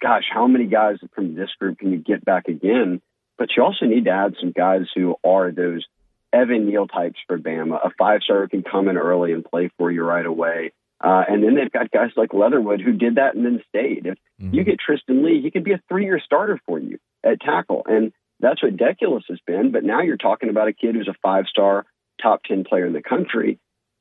gosh, 0.00 0.24
how 0.32 0.46
many 0.46 0.64
guys 0.64 0.96
from 1.14 1.34
this 1.34 1.50
group 1.60 1.78
can 1.78 1.92
you 1.92 1.98
get 1.98 2.24
back 2.24 2.48
again? 2.48 3.02
But 3.36 3.50
you 3.54 3.62
also 3.62 3.84
need 3.84 4.06
to 4.06 4.10
add 4.10 4.34
some 4.40 4.52
guys 4.52 4.86
who 4.94 5.16
are 5.22 5.52
those 5.52 5.84
Evan 6.32 6.66
Neal 6.66 6.86
types 6.86 7.18
for 7.26 7.38
Bama, 7.38 7.76
a 7.84 7.90
five 7.98 8.22
star 8.22 8.42
who 8.42 8.48
can 8.48 8.62
come 8.62 8.88
in 8.88 8.96
early 8.96 9.32
and 9.32 9.44
play 9.44 9.70
for 9.76 9.92
you 9.92 10.02
right 10.02 10.24
away. 10.24 10.72
Uh, 11.04 11.22
and 11.28 11.42
then 11.42 11.54
they've 11.54 11.70
got 11.70 11.90
guys 11.90 12.12
like 12.16 12.32
Leatherwood 12.32 12.80
who 12.80 12.92
did 12.92 13.16
that 13.16 13.34
and 13.34 13.44
then 13.44 13.62
stayed. 13.68 14.06
If 14.06 14.18
mm-hmm. 14.40 14.54
you 14.54 14.64
get 14.64 14.78
Tristan 14.78 15.22
Leigh, 15.22 15.42
he 15.42 15.50
could 15.50 15.64
be 15.64 15.72
a 15.72 15.82
three 15.90 16.04
year 16.06 16.18
starter 16.24 16.58
for 16.64 16.78
you 16.78 16.98
at 17.26 17.40
tackle. 17.40 17.82
And 17.86 18.12
that's 18.40 18.62
what 18.62 18.76
Deculus 18.76 19.22
has 19.28 19.38
been. 19.46 19.72
But 19.72 19.84
now 19.84 20.02
you're 20.02 20.16
talking 20.16 20.48
about 20.48 20.68
a 20.68 20.72
kid 20.72 20.94
who's 20.94 21.08
a 21.08 21.14
five 21.22 21.46
star, 21.48 21.84
top 22.22 22.42
10 22.44 22.64
player 22.64 22.86
in 22.86 22.92
the 22.92 23.02
country. 23.02 23.58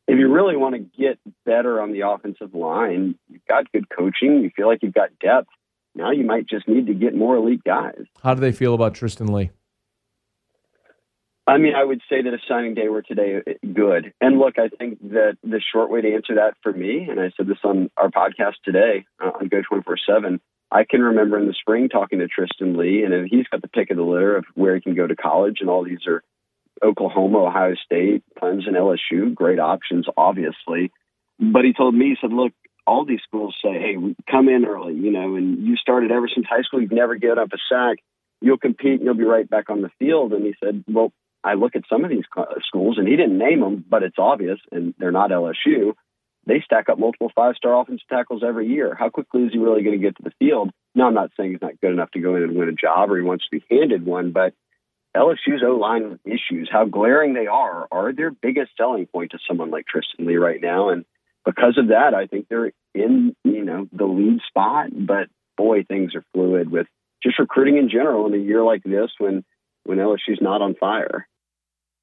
If 0.08 0.20
you 0.20 0.32
really 0.32 0.56
want 0.56 0.76
to 0.76 0.80
get 0.80 1.18
better 1.46 1.82
on 1.82 1.92
the 1.92 2.02
offensive 2.02 2.54
line, 2.54 3.16
you've 3.28 3.46
got 3.48 3.72
good 3.72 3.90
coaching, 3.90 4.44
you 4.44 4.52
feel 4.56 4.68
like 4.68 4.84
you've 4.84 4.94
got 4.94 5.18
depth. 5.20 5.50
Now 5.96 6.12
you 6.12 6.26
might 6.26 6.48
just 6.48 6.68
need 6.68 6.88
to 6.88 6.94
get 6.94 7.16
more 7.16 7.36
elite 7.38 7.64
guys. 7.64 8.04
How 8.22 8.34
do 8.34 8.42
they 8.42 8.52
feel 8.52 8.74
about 8.76 8.94
Tristan 8.94 9.28
Leigh? 9.28 9.52
I 11.48 11.58
mean, 11.58 11.76
I 11.76 11.84
would 11.84 12.02
say 12.10 12.24
that 12.24 12.34
a 12.34 12.40
signing 12.48 12.74
day 12.74 12.90
were 12.90 13.04
today 13.04 13.42
good. 13.62 14.14
And 14.20 14.40
look, 14.40 14.58
I 14.58 14.70
think 14.70 15.00
that 15.10 15.38
the 15.44 15.62
short 15.72 15.92
way 15.92 16.02
to 16.02 16.14
answer 16.14 16.36
that 16.36 16.56
for 16.64 16.74
me, 16.74 17.08
and 17.10 17.20
I 17.20 17.32
said 17.38 17.48
this 17.48 17.60
on 17.64 17.92
our 17.98 18.10
podcast 18.10 18.56
today 18.64 19.06
uh, 19.24 19.30
on 19.40 19.48
Go 19.48 19.62
24 19.62 19.98
7, 20.08 20.42
I 20.76 20.84
can 20.84 21.02
remember 21.02 21.40
in 21.40 21.48
the 21.48 21.54
spring 21.54 21.88
talking 21.88 22.20
to 22.20 22.28
Tristan 22.28 22.76
Leigh, 22.76 23.04
and 23.04 23.30
he's 23.30 23.48
got 23.48 23.62
the 23.62 23.70
pick 23.70 23.92
of 23.92 23.98
the 23.98 24.04
litter 24.04 24.36
of 24.36 24.44
where 24.56 24.76
he 24.76 24.82
can 24.82 24.94
go 24.94 25.08
to 25.08 25.16
college, 25.16 25.60
and 25.62 25.70
all 25.70 25.86
these 25.86 26.06
are 26.06 26.22
Oklahoma, 26.84 27.46
Ohio 27.46 27.76
State, 27.86 28.24
Clemson, 28.38 28.74
LSU, 28.74 29.34
great 29.34 29.58
options, 29.58 30.06
obviously. 30.18 30.92
But 31.40 31.64
he 31.64 31.72
told 31.72 31.96
me, 31.96 32.08
he 32.08 32.18
said, 32.20 32.34
look, 32.34 32.52
all 32.86 33.06
these 33.06 33.22
schools 33.26 33.56
say, 33.64 33.72
hey, 33.72 33.96
come 34.30 34.50
in 34.50 34.66
early, 34.66 34.96
you 34.96 35.12
know, 35.12 35.38
and 35.38 35.66
you 35.66 35.78
started 35.78 36.12
ever 36.12 36.28
since 36.28 36.46
high 36.46 36.64
school, 36.64 36.82
you've 36.82 36.92
never 36.92 37.16
given 37.16 37.40
up 37.40 37.54
a 37.54 37.58
sack. 37.70 38.00
You'll 38.42 38.58
compete 38.58 39.00
and 39.00 39.04
you'll 39.04 39.14
be 39.14 39.24
right 39.24 39.50
back 39.50 39.70
on 39.70 39.82
the 39.82 39.92
field. 39.98 40.34
And 40.34 40.46
he 40.46 40.56
said, 40.62 40.84
well, 40.90 41.14
I 41.42 41.54
look 41.54 41.78
at 41.78 41.84
some 41.90 42.04
of 42.04 42.10
these 42.10 42.26
schools, 42.68 42.98
and 42.98 43.08
he 43.08 43.16
didn't 43.16 43.38
name 43.38 43.62
them, 43.62 43.86
but 43.88 44.04
it's 44.04 44.20
obvious, 44.20 44.60
and 44.74 44.94
they're 45.00 45.12
not 45.14 45.32
LSU 45.32 45.94
they 46.46 46.62
stack 46.64 46.90
up 46.90 47.00
multiple 47.00 47.32
five 47.36 47.56
star 47.56 47.80
offensive 47.80 48.08
tackles 48.08 48.44
every 48.46 48.68
year. 48.68 48.96
How 48.98 49.10
quickly 49.10 49.44
is 49.44 49.54
he 49.54 49.60
really 49.60 49.84
going 49.84 50.00
to 50.00 50.04
get 50.04 50.16
to 50.18 50.24
the 50.24 50.34
field? 50.40 50.72
Now, 50.94 51.08
I'm 51.08 51.14
not 51.14 51.32
saying 51.38 51.52
he's 51.52 51.62
not 51.62 51.80
good 51.82 51.92
enough 51.92 52.12
to 52.12 52.20
go 52.20 52.36
in 52.36 52.44
and 52.44 52.56
win 52.56 52.70
a 52.70 52.74
job 52.74 53.12
or 53.12 53.18
he 53.18 53.24
wants 53.24 53.46
to 53.46 53.60
be 53.60 53.66
handed 53.70 54.06
one, 54.06 54.32
but 54.32 54.54
LSU's 55.16 55.64
O 55.66 55.76
line 55.76 56.20
issues, 56.26 56.70
how 56.72 56.86
glaring 56.86 57.34
they 57.34 57.48
are, 57.48 57.88
are 57.92 58.14
their 58.14 58.32
biggest 58.32 58.72
selling 58.78 59.06
point 59.08 59.32
to 59.32 59.40
someone 59.48 59.72
like 59.72 59.86
Tristan 59.88 60.26
Leigh 60.26 60.36
right 60.36 60.62
now. 60.62 60.90
And 60.90 61.06
because 61.46 61.78
of 61.78 61.88
that, 61.88 62.14
I 62.14 62.28
think 62.28 62.48
they're 62.50 62.72
in, 62.94 63.36
you 63.44 63.64
know, 63.64 63.88
the 63.92 64.06
lead 64.06 64.40
spot. 64.48 64.90
But 64.92 65.30
boy, 65.58 65.84
things 65.84 66.16
are 66.16 66.24
fluid 66.34 66.70
with 66.70 66.88
just 67.24 67.40
recruiting 67.40 67.78
in 67.78 67.90
general 67.90 68.28
in 68.28 68.34
a 68.34 68.44
year 68.44 68.64
like 68.64 68.84
this 68.84 69.12
when 69.18 69.44
when 69.86 70.00
LSU's 70.00 70.42
not 70.42 70.62
on 70.62 70.76
fire. 70.76 71.28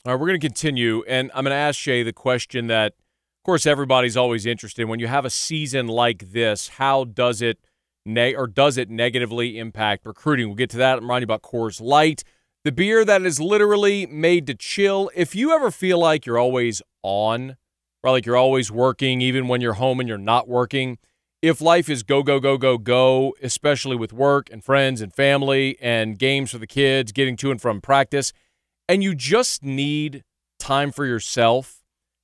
All 0.04 0.12
right, 0.12 0.20
we're 0.20 0.28
going 0.28 0.40
to 0.40 0.46
continue, 0.46 1.04
and 1.06 1.30
I'm 1.34 1.44
going 1.44 1.52
to 1.52 1.56
ask 1.56 1.78
Shea 1.78 2.02
the 2.02 2.12
question 2.12 2.66
that, 2.68 2.94
of 3.42 3.44
course, 3.44 3.66
everybody's 3.66 4.16
always 4.16 4.46
interested. 4.46 4.84
When 4.86 5.00
you 5.00 5.08
have 5.08 5.24
a 5.24 5.30
season 5.30 5.88
like 5.88 6.30
this, 6.30 6.68
how 6.68 7.02
does 7.04 7.42
it 7.42 7.58
ne- 8.06 8.34
or 8.34 8.46
does 8.46 8.78
it 8.78 8.88
negatively 8.88 9.58
impact 9.58 10.06
recruiting? 10.06 10.46
We'll 10.46 10.56
get 10.56 10.70
to 10.70 10.76
that. 10.78 10.98
I'm 10.98 11.10
writing 11.10 11.24
about 11.24 11.42
Coors 11.42 11.80
Light, 11.80 12.22
the 12.64 12.72
beer 12.72 13.04
that 13.04 13.22
is 13.22 13.40
literally 13.40 14.06
made 14.06 14.46
to 14.46 14.54
chill. 14.54 15.10
If 15.14 15.34
you 15.34 15.52
ever 15.52 15.70
feel 15.70 15.98
like 15.98 16.24
you're 16.24 16.38
always 16.38 16.80
on, 17.02 17.56
or 18.04 18.12
like 18.12 18.26
you're 18.26 18.36
always 18.36 18.70
working, 18.70 19.20
even 19.20 19.48
when 19.48 19.60
you're 19.60 19.74
home 19.74 19.98
and 19.98 20.08
you're 20.08 20.18
not 20.18 20.48
working, 20.48 20.98
if 21.42 21.60
life 21.60 21.90
is 21.90 22.04
go, 22.04 22.22
go, 22.22 22.38
go, 22.38 22.56
go, 22.56 22.78
go, 22.78 23.34
especially 23.42 23.96
with 23.96 24.12
work 24.12 24.48
and 24.52 24.62
friends 24.62 25.00
and 25.00 25.12
family 25.12 25.76
and 25.80 26.18
games 26.18 26.52
for 26.52 26.58
the 26.58 26.66
kids, 26.68 27.10
getting 27.10 27.36
to 27.36 27.50
and 27.50 27.60
from 27.60 27.80
practice– 27.80 28.32
and 28.88 29.02
you 29.02 29.14
just 29.14 29.62
need 29.62 30.24
time 30.58 30.92
for 30.92 31.06
yourself, 31.06 31.81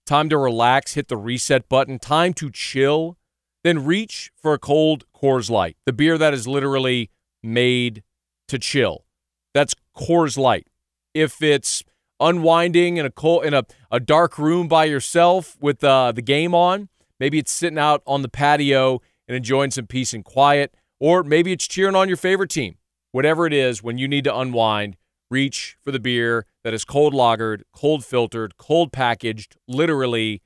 time 0.08 0.28
to 0.30 0.38
relax, 0.38 0.94
hit 0.94 1.08
the 1.08 1.16
reset 1.16 1.68
button, 1.68 1.98
time 1.98 2.32
to 2.34 2.50
chill, 2.50 3.16
then 3.62 3.84
reach 3.84 4.30
for 4.40 4.54
a 4.54 4.58
cold 4.58 5.04
Coors 5.14 5.50
Light, 5.50 5.76
the 5.84 5.92
beer 5.92 6.16
that 6.16 6.32
is 6.32 6.48
literally 6.48 7.10
made 7.42 8.02
to 8.48 8.58
chill. 8.58 9.04
That's 9.52 9.74
Coors 9.96 10.38
Light. 10.38 10.66
If 11.14 11.42
it's 11.42 11.84
unwinding 12.20 12.96
in 12.96 13.06
a 13.06 13.10
cold 13.10 13.44
in 13.44 13.54
a, 13.54 13.64
a 13.90 14.00
dark 14.00 14.38
room 14.38 14.66
by 14.66 14.84
yourself 14.86 15.56
with 15.60 15.84
uh, 15.84 16.12
the 16.12 16.22
game 16.22 16.54
on, 16.54 16.88
maybe 17.20 17.38
it's 17.38 17.52
sitting 17.52 17.78
out 17.78 18.02
on 18.06 18.22
the 18.22 18.28
patio 18.28 19.00
and 19.26 19.36
enjoying 19.36 19.70
some 19.70 19.86
peace 19.86 20.14
and 20.14 20.24
quiet, 20.24 20.74
or 20.98 21.22
maybe 21.22 21.52
it's 21.52 21.68
cheering 21.68 21.94
on 21.94 22.08
your 22.08 22.16
favorite 22.16 22.50
team. 22.50 22.76
Whatever 23.12 23.46
it 23.46 23.52
is, 23.52 23.82
when 23.82 23.98
you 23.98 24.08
need 24.08 24.24
to 24.24 24.36
unwind, 24.36 24.96
reach 25.30 25.76
for 25.82 25.92
the 25.92 26.00
beer 26.00 26.46
that 26.64 26.74
is 26.74 26.84
cold 26.84 27.14
lagered, 27.14 27.62
cold 27.72 28.04
filtered, 28.04 28.56
cold 28.56 28.92
packaged, 28.92 29.56
literally 29.66 30.42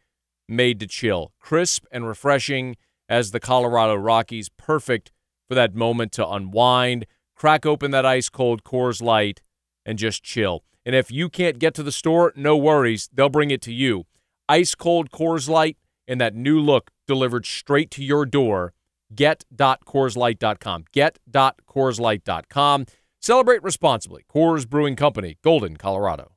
made 0.48 0.80
to 0.80 0.86
chill. 0.86 1.32
Crisp 1.40 1.84
and 1.90 2.06
refreshing 2.06 2.76
as 3.08 3.30
the 3.30 3.40
Colorado 3.40 3.94
Rockies, 3.94 4.48
perfect 4.48 5.12
for 5.48 5.54
that 5.54 5.74
moment 5.74 6.12
to 6.12 6.26
unwind, 6.28 7.06
crack 7.34 7.66
open 7.66 7.90
that 7.90 8.06
ice 8.06 8.28
cold 8.28 8.64
Coors 8.64 9.02
Light, 9.02 9.42
and 9.84 9.98
just 9.98 10.22
chill. 10.22 10.64
And 10.84 10.94
if 10.94 11.10
you 11.10 11.28
can't 11.28 11.58
get 11.58 11.74
to 11.74 11.82
the 11.82 11.92
store, 11.92 12.32
no 12.36 12.56
worries, 12.56 13.08
they'll 13.12 13.28
bring 13.28 13.50
it 13.50 13.60
to 13.62 13.72
you. 13.72 14.04
Ice 14.48 14.74
cold 14.74 15.10
Coors 15.10 15.48
Light 15.48 15.76
and 16.08 16.20
that 16.20 16.34
new 16.34 16.58
look 16.60 16.90
delivered 17.06 17.46
straight 17.46 17.90
to 17.92 18.02
your 18.02 18.26
door. 18.26 18.72
Get.CoorsLight.com. 19.14 20.84
Get.CoorsLight.com. 20.92 22.86
Celebrate 23.24 23.62
responsibly. 23.62 24.24
Coors 24.28 24.68
Brewing 24.68 24.96
Company, 24.96 25.38
Golden, 25.44 25.76
Colorado. 25.76 26.32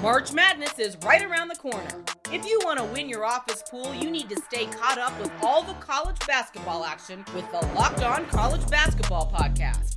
March 0.00 0.32
Madness 0.32 0.78
is 0.78 0.96
right 0.98 1.24
around 1.24 1.48
the 1.48 1.56
corner. 1.56 2.04
If 2.32 2.46
you 2.46 2.60
want 2.64 2.78
to 2.78 2.84
win 2.84 3.08
your 3.08 3.24
office 3.24 3.64
pool, 3.68 3.92
you 3.92 4.08
need 4.08 4.28
to 4.28 4.40
stay 4.42 4.66
caught 4.66 4.98
up 4.98 5.18
with 5.20 5.32
all 5.42 5.64
the 5.64 5.72
college 5.74 6.18
basketball 6.24 6.84
action 6.84 7.24
with 7.34 7.50
the 7.50 7.66
Locked 7.74 8.04
On 8.04 8.24
College 8.26 8.64
Basketball 8.70 9.28
Podcast. 9.34 9.96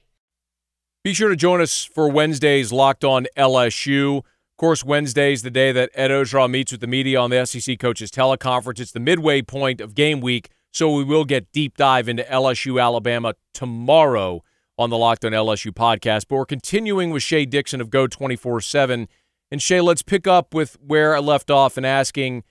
Be 1.03 1.15
sure 1.15 1.29
to 1.29 1.35
join 1.35 1.61
us 1.61 1.83
for 1.83 2.07
Wednesday's 2.11 2.71
Locked 2.71 3.03
On 3.03 3.25
LSU. 3.35 4.19
Of 4.19 4.57
course, 4.59 4.83
Wednesday 4.83 5.33
is 5.33 5.41
the 5.41 5.49
day 5.49 5.71
that 5.71 5.89
Ed 5.95 6.11
Orgeron 6.11 6.51
meets 6.51 6.71
with 6.71 6.79
the 6.79 6.85
media 6.85 7.19
on 7.19 7.31
the 7.31 7.43
SEC 7.43 7.79
Coaches 7.79 8.11
Teleconference. 8.11 8.79
It's 8.79 8.91
the 8.91 8.99
midway 8.99 9.41
point 9.41 9.81
of 9.81 9.95
game 9.95 10.21
week, 10.21 10.49
so 10.71 10.93
we 10.93 11.03
will 11.03 11.25
get 11.25 11.51
deep 11.51 11.75
dive 11.75 12.07
into 12.07 12.21
LSU 12.21 12.79
Alabama 12.79 13.33
tomorrow 13.51 14.43
on 14.77 14.91
the 14.91 14.97
Locked 14.97 15.25
On 15.25 15.31
LSU 15.31 15.71
podcast. 15.71 16.25
But 16.29 16.35
we're 16.35 16.45
continuing 16.45 17.09
with 17.09 17.23
Shea 17.23 17.47
Dixon 17.47 17.81
of 17.81 17.89
Go 17.89 18.05
24 18.05 18.61
7. 18.61 19.07
And 19.49 19.59
Shea, 19.59 19.81
let's 19.81 20.03
pick 20.03 20.27
up 20.27 20.53
with 20.53 20.77
where 20.85 21.15
I 21.15 21.19
left 21.19 21.49
off 21.49 21.77
and 21.77 21.85
asking 21.85 22.43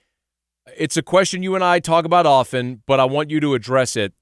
it's 0.77 0.97
a 0.97 1.01
question 1.01 1.41
you 1.41 1.55
and 1.55 1.63
I 1.63 1.79
talk 1.79 2.03
about 2.03 2.25
often, 2.25 2.83
but 2.85 2.99
I 2.99 3.05
want 3.05 3.29
you 3.29 3.39
to 3.39 3.53
address 3.53 3.95
it. 3.95 4.13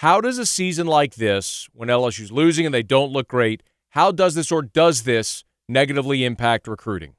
How 0.00 0.22
does 0.22 0.38
a 0.38 0.46
season 0.46 0.86
like 0.86 1.16
this, 1.16 1.68
when 1.74 1.90
LSU's 1.90 2.32
losing 2.32 2.64
and 2.64 2.74
they 2.74 2.82
don't 2.82 3.12
look 3.12 3.28
great, 3.28 3.62
how 3.90 4.10
does 4.12 4.34
this 4.34 4.50
or 4.50 4.62
does 4.62 5.02
this 5.02 5.44
negatively 5.68 6.24
impact 6.24 6.66
recruiting? 6.66 7.16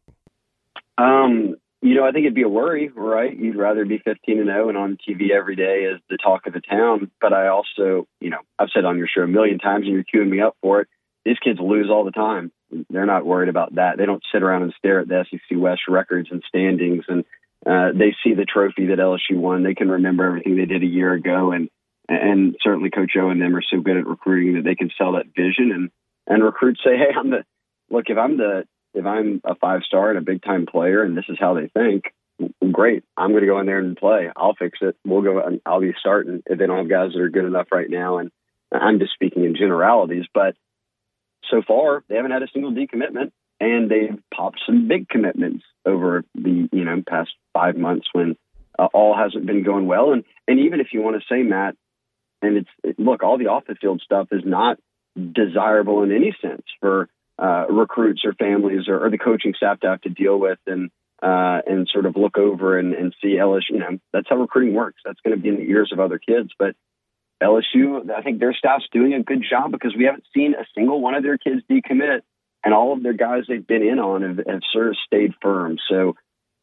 Um, 0.98 1.58
you 1.84 1.94
know, 1.94 2.04
I 2.04 2.12
think 2.12 2.24
it'd 2.24 2.34
be 2.34 2.42
a 2.42 2.50
worry, 2.50 2.90
right? 2.96 3.38
You'd 3.38 3.56
rather 3.56 3.86
be 3.86 4.00
15 4.00 4.40
and 4.40 4.48
0 4.48 4.70
and 4.70 4.80
on 4.80 4.98
TV 5.08 5.30
every 5.30 5.56
day 5.56 5.92
as 5.94 6.02
the 6.10 6.18
talk 6.18 6.48
of 6.48 6.54
the 6.54 6.60
town. 6.60 7.12
But 7.22 7.34
I 7.34 7.50
also, 7.50 8.08
you 8.20 8.32
know, 8.32 8.40
I've 8.58 8.70
said 8.74 8.84
on 8.84 8.98
your 8.98 9.08
show 9.08 9.22
a 9.22 9.28
million 9.28 9.60
times, 9.60 9.86
and 9.86 9.94
you're 9.94 10.04
queuing 10.04 10.32
me 10.32 10.42
up 10.42 10.58
for 10.60 10.82
it. 10.82 10.88
These 11.24 11.38
kids 11.38 11.60
lose 11.62 11.92
all 11.92 12.04
the 12.04 12.10
time. 12.10 12.52
They're 12.90 13.06
not 13.06 13.28
worried 13.28 13.50
about 13.50 13.76
that. 13.76 14.00
They 14.00 14.08
don't 14.08 14.24
sit 14.34 14.42
around 14.42 14.64
and 14.64 14.74
stare 14.80 15.02
at 15.02 15.08
the 15.08 15.24
SEC 15.30 15.56
West 15.56 15.82
records 15.88 16.30
and 16.32 16.42
standings, 16.48 17.04
and 17.08 17.26
uh, 17.64 17.92
they 17.94 18.16
see 18.24 18.34
the 18.34 18.46
trophy 18.52 18.88
that 18.88 18.98
LSU 18.98 19.38
won. 19.38 19.62
They 19.62 19.76
can 19.76 19.90
remember 19.90 20.26
everything 20.26 20.56
they 20.56 20.66
did 20.66 20.82
a 20.82 20.88
year 20.88 21.14
ago, 21.14 21.52
and 21.52 21.70
and 22.12 22.56
certainly 22.62 22.90
Coach 22.90 23.14
O 23.18 23.30
and 23.30 23.42
them 23.42 23.56
are 23.56 23.64
so 23.64 23.80
good 23.80 23.98
at 23.98 24.08
recruiting 24.08 24.56
that 24.56 24.64
they 24.64 24.76
can 24.76 24.92
sell 24.98 25.14
that 25.14 25.28
vision 25.36 25.72
and 25.72 25.90
and 26.28 26.44
recruits 26.44 26.82
say, 26.84 26.98
hey, 26.98 27.14
I'm 27.18 27.30
the 27.30 27.44
look 27.90 28.06
if 28.08 28.18
I'm 28.18 28.38
the 28.38 28.66
if 28.94 29.06
I'm 29.06 29.42
a 29.44 29.56
five 29.56 29.82
star 29.86 30.10
and 30.10 30.18
a 30.18 30.22
big 30.22 30.44
time 30.44 30.66
player 30.66 31.04
and 31.04 31.18
this 31.18 31.26
is 31.30 31.38
how 31.40 31.54
they 31.54 31.68
think, 31.68 32.06
great. 32.72 33.04
I'm 33.18 33.32
going 33.32 33.42
to 33.42 33.48
go 33.48 33.60
in 33.60 33.66
there 33.66 33.80
and 33.80 33.98
play. 33.98 34.30
I'll 34.36 34.56
fix 34.56 34.80
it. 34.82 34.96
We'll 35.06 35.22
go. 35.22 35.40
and 35.40 35.62
I'll 35.66 35.82
be 35.82 35.94
starting 36.00 36.44
if 36.46 36.58
they 36.58 36.68
don't 36.68 36.78
have 36.78 36.90
guys 36.90 37.12
that 37.14 37.22
are 37.22 37.30
good 37.30 37.46
enough 37.46 37.68
right 37.72 37.90
now. 37.90 38.18
And 38.18 38.32
I'm 38.72 39.00
just 39.00 39.14
speaking 39.14 39.44
in 39.44 39.56
generalities, 39.56 40.26
but 40.34 40.56
so 41.50 41.62
far 41.68 42.04
they 42.08 42.16
haven't 42.16 42.32
had 42.32 42.44
a 42.44 42.48
single 42.54 42.72
decommitment, 42.72 43.32
and 43.60 43.90
they've 43.90 44.18
popped 44.34 44.62
some 44.66 44.88
big 44.88 45.10
commitments 45.10 45.64
over 45.86 46.24
the 46.36 46.70
you 46.72 46.86
know 46.86 47.04
past 47.08 47.32
five 47.54 47.76
months 47.76 48.08
when 48.14 48.38
uh, 48.80 48.88
all 48.94 49.16
hasn't 49.16 49.46
been 49.46 49.64
going 49.64 49.88
well. 49.88 50.14
And 50.14 50.24
and 50.48 50.60
even 50.60 50.80
if 50.80 50.88
you 50.94 51.02
want 51.02 51.22
to 51.22 51.28
say 51.34 51.44
Matt, 51.44 51.76
and 52.42 52.58
it's 52.58 53.00
look, 53.00 53.24
all 53.24 53.38
the 53.38 53.48
off 53.48 53.66
the 53.68 53.76
field 53.76 54.02
stuff 54.04 54.28
is 54.32 54.44
not 54.46 54.78
desirable 55.16 56.04
in 56.04 56.12
any 56.12 56.36
sense 56.42 56.64
for 56.80 57.10
uh, 57.38 57.66
recruits 57.70 58.22
or 58.24 58.34
families 58.34 58.88
or, 58.88 59.06
or, 59.06 59.10
the 59.10 59.18
coaching 59.18 59.54
staff 59.56 59.80
to 59.80 59.88
have 59.88 60.02
to 60.02 60.10
deal 60.10 60.40
with 60.40 60.60
and 60.68 60.90
uh, 61.22 61.62
and 61.66 61.88
sort 61.92 62.06
of 62.06 62.16
look 62.16 62.38
over 62.38 62.78
and, 62.78 62.94
and 62.94 63.16
see 63.22 63.36
LSU. 63.36 63.72
You 63.72 63.80
know, 63.80 64.00
that's 64.14 64.28
how 64.30 64.38
recruiting 64.38 64.74
works. 64.74 65.02
That's 65.04 65.20
going 65.22 65.36
to 65.36 65.42
be 65.42 65.50
in 65.50 65.56
the 65.56 65.70
ears 65.70 65.92
of 65.92 66.00
other 66.00 66.20
kids, 66.20 66.50
but 66.58 66.76
LSU, 67.42 68.10
I 68.12 68.22
think 68.22 68.40
their 68.40 68.54
staff's 68.54 68.88
doing 68.92 69.14
a 69.14 69.24
good 69.24 69.44
job 69.48 69.72
because 69.72 69.96
we 69.98 70.06
haven't 70.06 70.26
seen 70.34 70.54
a 70.54 70.66
single 70.76 71.02
one 71.02 71.16
of 71.16 71.24
their 71.24 71.38
kids 71.38 71.62
decommit, 71.70 72.22
and 72.64 72.74
all 72.74 72.94
of 72.94 73.02
their 73.02 73.14
guys 73.14 73.44
they've 73.48 73.66
been 73.66 73.82
in 73.82 74.00
on 74.00 74.22
have, 74.22 74.38
have 74.48 74.62
sort 74.72 74.90
of 74.90 74.98
stayed 75.06 75.34
firm. 75.42 75.78
So 75.90 76.16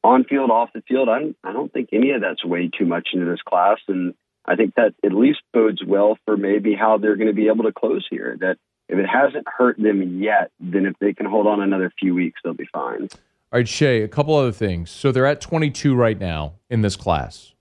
on 0.05 0.25
field, 0.25 0.51
off 0.51 0.71
the 0.73 0.83
field, 0.83 1.09
I, 1.09 1.35
I 1.43 1.53
don't 1.53 1.73
think 1.73 1.89
any 1.93 2.13
of 2.13 2.21
that's 2.21 2.45
weighed 2.45 2.75
too 2.79 2.87
much 2.87 3.09
into 3.13 3.27
this 3.27 3.43
class, 3.43 3.79
and 3.89 4.15
I 4.49 4.57
think 4.57 4.75
that 4.77 4.95
at 5.05 5.13
least 5.13 5.41
bodes 5.53 5.85
well 5.85 6.17
for 6.25 6.37
maybe 6.37 6.75
how 6.75 6.97
they're 6.97 7.17
going 7.17 7.29
to 7.29 7.35
be 7.35 7.49
able 7.49 7.65
to 7.65 7.73
close 7.73 8.07
here. 8.11 8.37
That 8.41 8.57
if 8.89 8.99
it 8.99 9.07
hasn't 9.07 9.47
hurt 9.47 9.77
them 9.77 10.21
yet, 10.23 10.51
then 10.59 10.87
if 10.87 10.95
they 11.01 11.13
can 11.13 11.27
hold 11.27 11.47
on 11.47 11.61
another 11.61 11.93
few 12.01 12.15
weeks, 12.15 12.41
they'll 12.43 12.55
be 12.55 12.69
fine. 12.73 13.09
All 13.51 13.59
right, 13.59 13.69
Shea, 13.69 14.03
a 14.03 14.09
couple 14.09 14.35
other 14.35 14.53
things. 14.53 14.91
So 14.91 15.13
they're 15.13 15.27
at 15.27 15.43
22 15.43 15.95
right 15.95 16.19
now 16.19 16.55
in 16.71 16.81
this 16.81 16.97
class. 16.97 17.53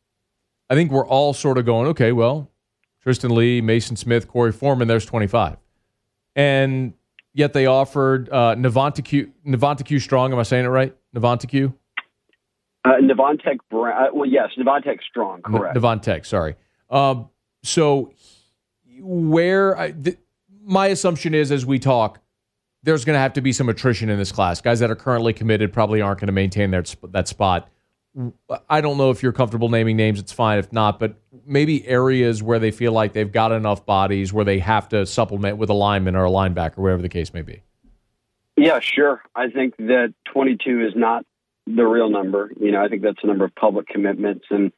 I 0.69 0.75
think 0.75 0.91
we're 0.91 1.05
all 1.05 1.33
sort 1.33 1.57
of 1.57 1.65
going, 1.65 1.87
okay, 1.89 2.13
well, 2.13 2.49
Tristan 3.01 3.35
Leigh, 3.35 3.61
Mason 3.61 3.95
Smith, 3.95 4.29
Korey 4.29 4.53
Foreman, 4.53 4.87
there's 4.87 5.05
25. 5.05 5.57
And 6.35 6.93
yet 7.33 7.53
they 7.53 7.65
offered 7.65 8.29
uh, 8.29 8.55
Navonte 8.55 9.03
Q 9.03 9.99
Strong. 9.99 10.33
Am 10.33 10.39
I 10.39 10.43
saying 10.43 10.65
it 10.65 10.69
right? 10.69 10.95
Navonte 11.15 11.49
Q? 11.49 11.73
Uh, 12.85 12.97
Brown. 13.69 14.03
Uh, 14.03 14.07
well, 14.13 14.29
yes, 14.29 14.49
Navonte 14.57 14.97
Strong, 15.09 15.41
correct. 15.41 15.77
N- 15.77 16.23
sorry. 16.23 16.55
Um, 16.89 17.29
so 17.63 18.11
where 18.99 19.77
I, 19.77 19.91
th- 19.91 20.17
my 20.63 20.87
assumption 20.87 21.33
is, 21.33 21.51
as 21.51 21.65
we 21.65 21.79
talk, 21.79 22.19
there's 22.83 23.05
going 23.05 23.15
to 23.15 23.19
have 23.19 23.33
to 23.33 23.41
be 23.41 23.51
some 23.51 23.69
attrition 23.69 24.09
in 24.09 24.17
this 24.17 24.31
class. 24.31 24.61
Guys 24.61 24.79
that 24.79 24.89
are 24.89 24.95
currently 24.95 25.33
committed 25.33 25.73
probably 25.73 26.01
aren't 26.01 26.19
going 26.19 26.27
to 26.27 26.33
maintain 26.33 26.71
their, 26.71 26.83
that 27.09 27.27
spot. 27.27 27.69
I 28.69 28.81
don't 28.81 28.97
know 28.97 29.11
if 29.11 29.21
you're 29.21 29.33
comfortable 29.33 29.69
naming 29.69 29.95
names. 29.95 30.19
It's 30.19 30.31
fine 30.31 30.57
if 30.57 30.73
not, 30.73 30.99
but 30.99 31.15
maybe 31.45 31.87
areas 31.87 32.41
where 32.41 32.57
they 32.57 32.71
feel 32.71 32.91
like 32.91 33.13
they've 33.13 33.31
got 33.31 33.51
enough 33.51 33.85
bodies 33.85 34.33
where 34.33 34.45
they 34.45 34.59
have 34.59 34.89
to 34.89 35.05
supplement 35.05 35.57
with 35.57 35.69
a 35.69 35.73
lineman 35.73 36.15
or 36.15 36.25
a 36.25 36.29
linebacker, 36.29 36.77
wherever 36.77 37.01
the 37.01 37.09
case 37.09 37.33
may 37.33 37.41
be. 37.41 37.61
Yeah, 38.55 38.79
sure. 38.79 39.21
I 39.35 39.49
think 39.49 39.77
that 39.77 40.15
22 40.33 40.87
is 40.87 40.93
not 40.95 41.25
the 41.67 41.83
real 41.83 42.09
number. 42.09 42.51
You 42.59 42.71
know, 42.71 42.83
I 42.83 42.87
think 42.87 43.03
that's 43.03 43.21
the 43.21 43.27
number 43.27 43.45
of 43.45 43.53
public 43.53 43.87
commitments 43.87 44.45
and 44.49 44.71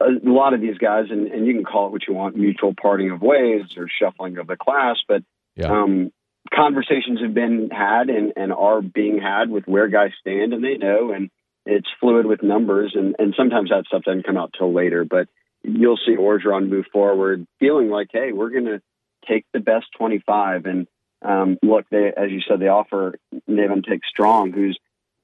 a 0.00 0.10
lot 0.22 0.54
of 0.54 0.60
these 0.60 0.78
guys, 0.78 1.06
and, 1.10 1.26
and 1.28 1.46
you 1.46 1.54
can 1.54 1.64
call 1.64 1.86
it 1.86 1.92
what 1.92 2.06
you 2.06 2.14
want, 2.14 2.36
mutual 2.36 2.74
parting 2.80 3.10
of 3.10 3.20
ways 3.20 3.62
or 3.76 3.88
shuffling 3.88 4.38
of 4.38 4.46
the 4.46 4.56
class, 4.56 4.96
but 5.06 5.22
yeah. 5.56 5.66
um, 5.66 6.12
conversations 6.54 7.20
have 7.20 7.34
been 7.34 7.70
had 7.70 8.08
and, 8.08 8.32
and 8.36 8.52
are 8.52 8.80
being 8.80 9.20
had 9.20 9.50
with 9.50 9.66
where 9.66 9.88
guys 9.88 10.12
stand, 10.20 10.52
and 10.52 10.62
they 10.62 10.76
know, 10.76 11.12
and 11.12 11.30
it's 11.66 11.88
fluid 12.00 12.26
with 12.26 12.42
numbers, 12.42 12.92
and, 12.94 13.16
and 13.18 13.34
sometimes 13.36 13.70
that 13.70 13.84
stuff 13.86 14.04
doesn't 14.04 14.26
come 14.26 14.36
out 14.36 14.54
till 14.56 14.72
later, 14.72 15.04
but 15.04 15.28
you'll 15.62 15.98
see 16.06 16.16
Orgeron 16.16 16.68
move 16.68 16.86
forward 16.92 17.46
feeling 17.58 17.90
like, 17.90 18.08
hey, 18.12 18.32
we're 18.32 18.50
going 18.50 18.66
to 18.66 18.80
take 19.28 19.44
the 19.52 19.60
best 19.60 19.86
25. 19.98 20.66
And 20.66 20.86
um, 21.22 21.58
look, 21.62 21.86
they, 21.90 22.12
as 22.16 22.30
you 22.30 22.40
said, 22.48 22.60
they 22.60 22.68
offer 22.68 23.18
Navin 23.48 23.84
Take 23.86 24.04
Strong, 24.08 24.52
who's 24.52 24.78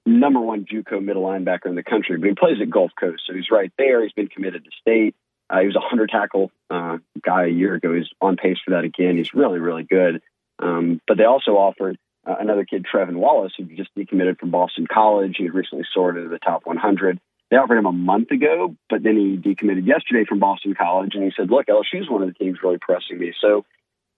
number 0.07 0.41
one 0.41 0.67
JUCO 0.67 1.03
middle 1.03 1.23
linebacker 1.23 1.67
in 1.67 1.75
the 1.75 1.83
country, 1.83 2.17
but 2.19 2.29
he 2.29 2.35
plays 2.35 2.61
at 2.61 2.71
Gulf 2.71 2.93
Coast, 2.99 3.23
so 3.27 3.35
he's 3.35 3.51
right 3.51 3.73
there. 3.79 4.03
He's 4.03 4.13
been 4.13 4.29
committed 4.29 4.65
to 4.65 4.71
state. 4.81 5.15
Uh, 5.51 5.61
he 5.61 5.67
was 5.67 5.77
a 5.77 5.81
hundred 5.81 6.11
tackle 6.11 6.51
uh, 6.71 6.99
guy 7.23 7.45
a 7.45 7.51
year 7.51 7.75
ago. 7.75 7.95
He's 7.95 8.09
on 8.21 8.37
pace 8.37 8.59
for 8.65 8.73
that 8.73 8.85
again. 8.85 9.17
He's 9.17 9.35
really, 9.35 9.59
really 9.59 9.83
good. 9.85 10.23
Um, 10.59 11.01
but 11.07 11.19
they 11.19 11.25
also 11.25 11.53
offered 11.53 11.99
uh, 12.27 12.37
another 12.39 12.65
kid, 12.65 12.87
Trevin 12.91 13.17
Wallace, 13.17 13.53
who 13.57 13.65
just 13.65 13.95
decommitted 13.97 14.39
from 14.39 14.51
Boston 14.51 14.87
College. 14.91 15.35
He 15.37 15.45
had 15.45 15.55
recently 15.55 15.85
soared 15.93 16.17
into 16.17 16.31
the 16.31 16.39
top 16.39 16.65
100. 16.65 17.21
They 17.51 17.57
offered 17.57 17.77
him 17.77 17.87
a 17.87 17.93
month 17.93 18.31
ago, 18.31 18.75
but 18.89 19.03
then 19.03 19.17
he 19.17 19.37
decommitted 19.37 19.87
yesterday 19.87 20.25
from 20.27 20.39
Boston 20.39 20.75
College, 20.75 21.15
and 21.15 21.23
he 21.23 21.33
said, 21.37 21.51
"Look, 21.51 21.67
LSU's 21.67 22.09
one 22.09 22.23
of 22.23 22.29
the 22.29 22.35
teams 22.35 22.59
really 22.63 22.79
pressing 22.79 23.19
me." 23.19 23.35
So 23.41 23.65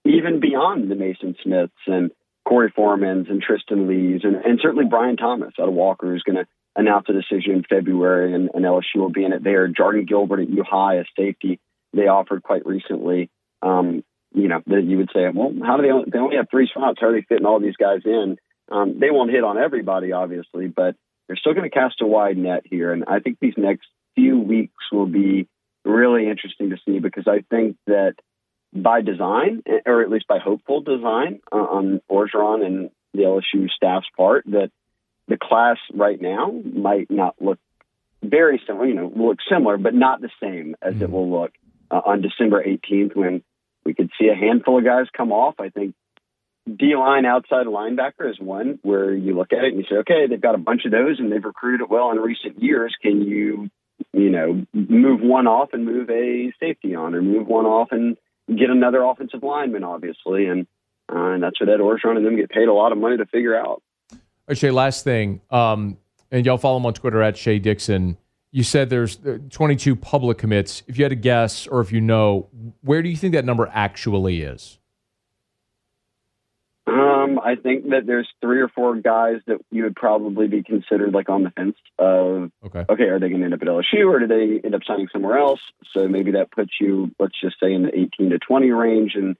even 0.04 0.40
beyond 0.40 0.90
the 0.90 0.94
Mason 0.94 1.34
Smiths 1.42 1.72
and 1.86 2.12
Korey 2.46 2.72
Foremans 2.72 3.30
and 3.30 3.42
Tristan 3.42 3.88
Leighs, 3.88 4.22
and, 4.24 4.36
and 4.36 4.60
certainly 4.62 4.84
Brian 4.88 5.16
Thomas 5.16 5.54
out 5.60 5.68
of 5.68 5.74
Walker, 5.74 6.06
who's 6.06 6.22
going 6.22 6.36
to 6.36 6.46
announce 6.76 7.06
a 7.08 7.12
decision 7.12 7.54
in 7.54 7.64
February, 7.64 8.34
and, 8.34 8.50
and, 8.54 8.64
LSU 8.64 8.96
will 8.96 9.10
be 9.10 9.24
in 9.24 9.32
it 9.32 9.42
there. 9.42 9.66
Jordan 9.66 10.04
Gilbert 10.04 10.40
at 10.40 10.50
U 10.50 10.62
High, 10.62 10.96
a 10.96 11.04
safety 11.16 11.58
they 11.92 12.06
offered 12.06 12.42
quite 12.42 12.66
recently. 12.66 13.30
Um, 13.62 14.04
you 14.34 14.48
know, 14.48 14.60
that 14.66 14.84
you 14.84 14.98
would 14.98 15.10
say, 15.14 15.28
well, 15.34 15.52
how 15.64 15.76
do 15.76 15.82
they? 15.82 15.90
Only, 15.90 16.10
they 16.10 16.18
only 16.18 16.36
have 16.36 16.50
three 16.50 16.68
spots. 16.68 16.98
How 17.00 17.08
are 17.08 17.12
they 17.12 17.22
fitting 17.22 17.46
all 17.46 17.58
these 17.58 17.76
guys 17.76 18.00
in? 18.04 18.36
Um, 18.70 18.98
they 19.00 19.10
won't 19.10 19.30
hit 19.30 19.44
on 19.44 19.56
everybody, 19.56 20.12
obviously, 20.12 20.66
but 20.66 20.94
they're 21.26 21.36
still 21.36 21.54
going 21.54 21.68
to 21.68 21.74
cast 21.74 22.02
a 22.02 22.06
wide 22.06 22.36
net 22.36 22.62
here. 22.64 22.92
And 22.92 23.04
I 23.06 23.20
think 23.20 23.38
these 23.40 23.54
next 23.56 23.86
few 24.14 24.38
weeks 24.38 24.74
will 24.92 25.06
be 25.06 25.48
really 25.84 26.28
interesting 26.28 26.70
to 26.70 26.76
see 26.84 26.98
because 26.98 27.26
I 27.26 27.44
think 27.48 27.76
that 27.86 28.14
by 28.72 29.00
design, 29.00 29.62
or 29.86 30.02
at 30.02 30.10
least 30.10 30.26
by 30.26 30.38
hopeful 30.38 30.80
design 30.80 31.40
uh, 31.50 31.56
on 31.56 32.00
Orgeron 32.10 32.64
and 32.64 32.90
the 33.14 33.22
LSU 33.22 33.68
staff's 33.70 34.06
part, 34.16 34.44
that 34.46 34.70
the 35.28 35.38
class 35.40 35.78
right 35.94 36.20
now 36.20 36.50
might 36.50 37.10
not 37.10 37.34
look 37.40 37.58
very 38.22 38.60
similar, 38.66 38.86
you 38.86 38.94
know, 38.94 39.12
look 39.14 39.38
similar, 39.50 39.76
but 39.76 39.94
not 39.94 40.20
the 40.20 40.30
same 40.40 40.76
as 40.82 40.94
mm-hmm. 40.94 41.04
it 41.04 41.10
will 41.10 41.30
look 41.30 41.52
uh, 41.90 42.00
on 42.04 42.22
December 42.22 42.62
18th 42.62 43.14
when 43.14 43.42
we 43.84 43.94
could 43.94 44.10
see 44.20 44.28
a 44.28 44.34
handful 44.34 44.78
of 44.78 44.84
guys 44.84 45.06
come 45.16 45.32
off. 45.32 45.54
I 45.58 45.68
think 45.68 45.94
D 46.66 46.96
line 46.96 47.24
outside 47.24 47.66
linebacker 47.66 48.28
is 48.28 48.40
one 48.40 48.78
where 48.82 49.14
you 49.14 49.36
look 49.36 49.52
at 49.52 49.64
it 49.64 49.72
and 49.72 49.78
you 49.78 49.84
say, 49.88 49.96
okay, 49.98 50.26
they've 50.28 50.40
got 50.40 50.56
a 50.56 50.58
bunch 50.58 50.84
of 50.84 50.90
those 50.90 51.20
and 51.20 51.30
they've 51.30 51.44
recruited 51.44 51.82
it 51.82 51.90
well 51.90 52.10
in 52.10 52.18
recent 52.18 52.60
years. 52.60 52.94
Can 53.00 53.22
you, 53.22 53.68
you 54.12 54.30
know, 54.30 54.66
move 54.72 55.20
one 55.20 55.46
off 55.46 55.70
and 55.72 55.84
move 55.84 56.10
a 56.10 56.52
safety 56.58 56.96
on, 56.96 57.14
or 57.14 57.22
move 57.22 57.46
one 57.46 57.66
off 57.66 57.88
and 57.92 58.16
get 58.48 58.70
another 58.70 59.02
offensive 59.02 59.42
lineman, 59.42 59.84
obviously, 59.84 60.46
and 60.46 60.66
uh, 61.12 61.32
and 61.32 61.42
that's 61.42 61.60
what 61.60 61.68
Ed 61.68 61.80
Orgeron 61.80 62.16
and 62.16 62.26
them 62.26 62.36
get 62.36 62.50
paid 62.50 62.68
a 62.68 62.72
lot 62.72 62.92
of 62.92 62.98
money 62.98 63.16
to 63.16 63.26
figure 63.26 63.56
out. 63.56 63.82
All 64.12 64.18
right, 64.48 64.58
Shea, 64.58 64.70
last 64.70 65.04
thing, 65.04 65.40
um, 65.50 65.98
and 66.30 66.44
y'all 66.44 66.58
follow 66.58 66.78
him 66.78 66.86
on 66.86 66.94
Twitter 66.94 67.22
at 67.22 67.36
Shea 67.36 67.58
Dixon. 67.58 68.16
You 68.50 68.62
said 68.62 68.90
there's 68.90 69.18
22 69.50 69.96
public 69.96 70.38
commits. 70.38 70.82
If 70.86 70.98
you 70.98 71.04
had 71.04 71.12
a 71.12 71.16
guess, 71.16 71.66
or 71.66 71.80
if 71.80 71.92
you 71.92 72.00
know, 72.00 72.48
where 72.80 73.02
do 73.02 73.08
you 73.08 73.16
think 73.16 73.34
that 73.34 73.44
number 73.44 73.70
actually 73.72 74.42
is? 74.42 74.75
Um, 77.26 77.38
I 77.38 77.56
think 77.56 77.90
that 77.90 78.06
there's 78.06 78.28
three 78.40 78.60
or 78.60 78.68
four 78.68 78.96
guys 78.96 79.36
that 79.46 79.58
you 79.70 79.84
would 79.84 79.96
probably 79.96 80.48
be 80.48 80.62
considered 80.62 81.12
like 81.12 81.28
on 81.28 81.42
the 81.42 81.50
fence 81.50 81.76
of 81.98 82.50
okay, 82.64 82.84
okay 82.88 83.04
are 83.04 83.18
they 83.18 83.28
going 83.28 83.40
to 83.40 83.44
end 83.46 83.54
up 83.54 83.62
at 83.62 83.68
LSU 83.68 84.08
or 84.08 84.20
do 84.20 84.26
they 84.26 84.60
end 84.64 84.74
up 84.74 84.82
signing 84.86 85.08
somewhere 85.12 85.38
else? 85.38 85.60
So 85.92 86.08
maybe 86.08 86.32
that 86.32 86.50
puts 86.50 86.72
you, 86.80 87.10
let's 87.18 87.38
just 87.40 87.56
say, 87.60 87.72
in 87.72 87.82
the 87.82 87.98
18 87.98 88.30
to 88.30 88.38
20 88.38 88.70
range. 88.70 89.12
And 89.14 89.36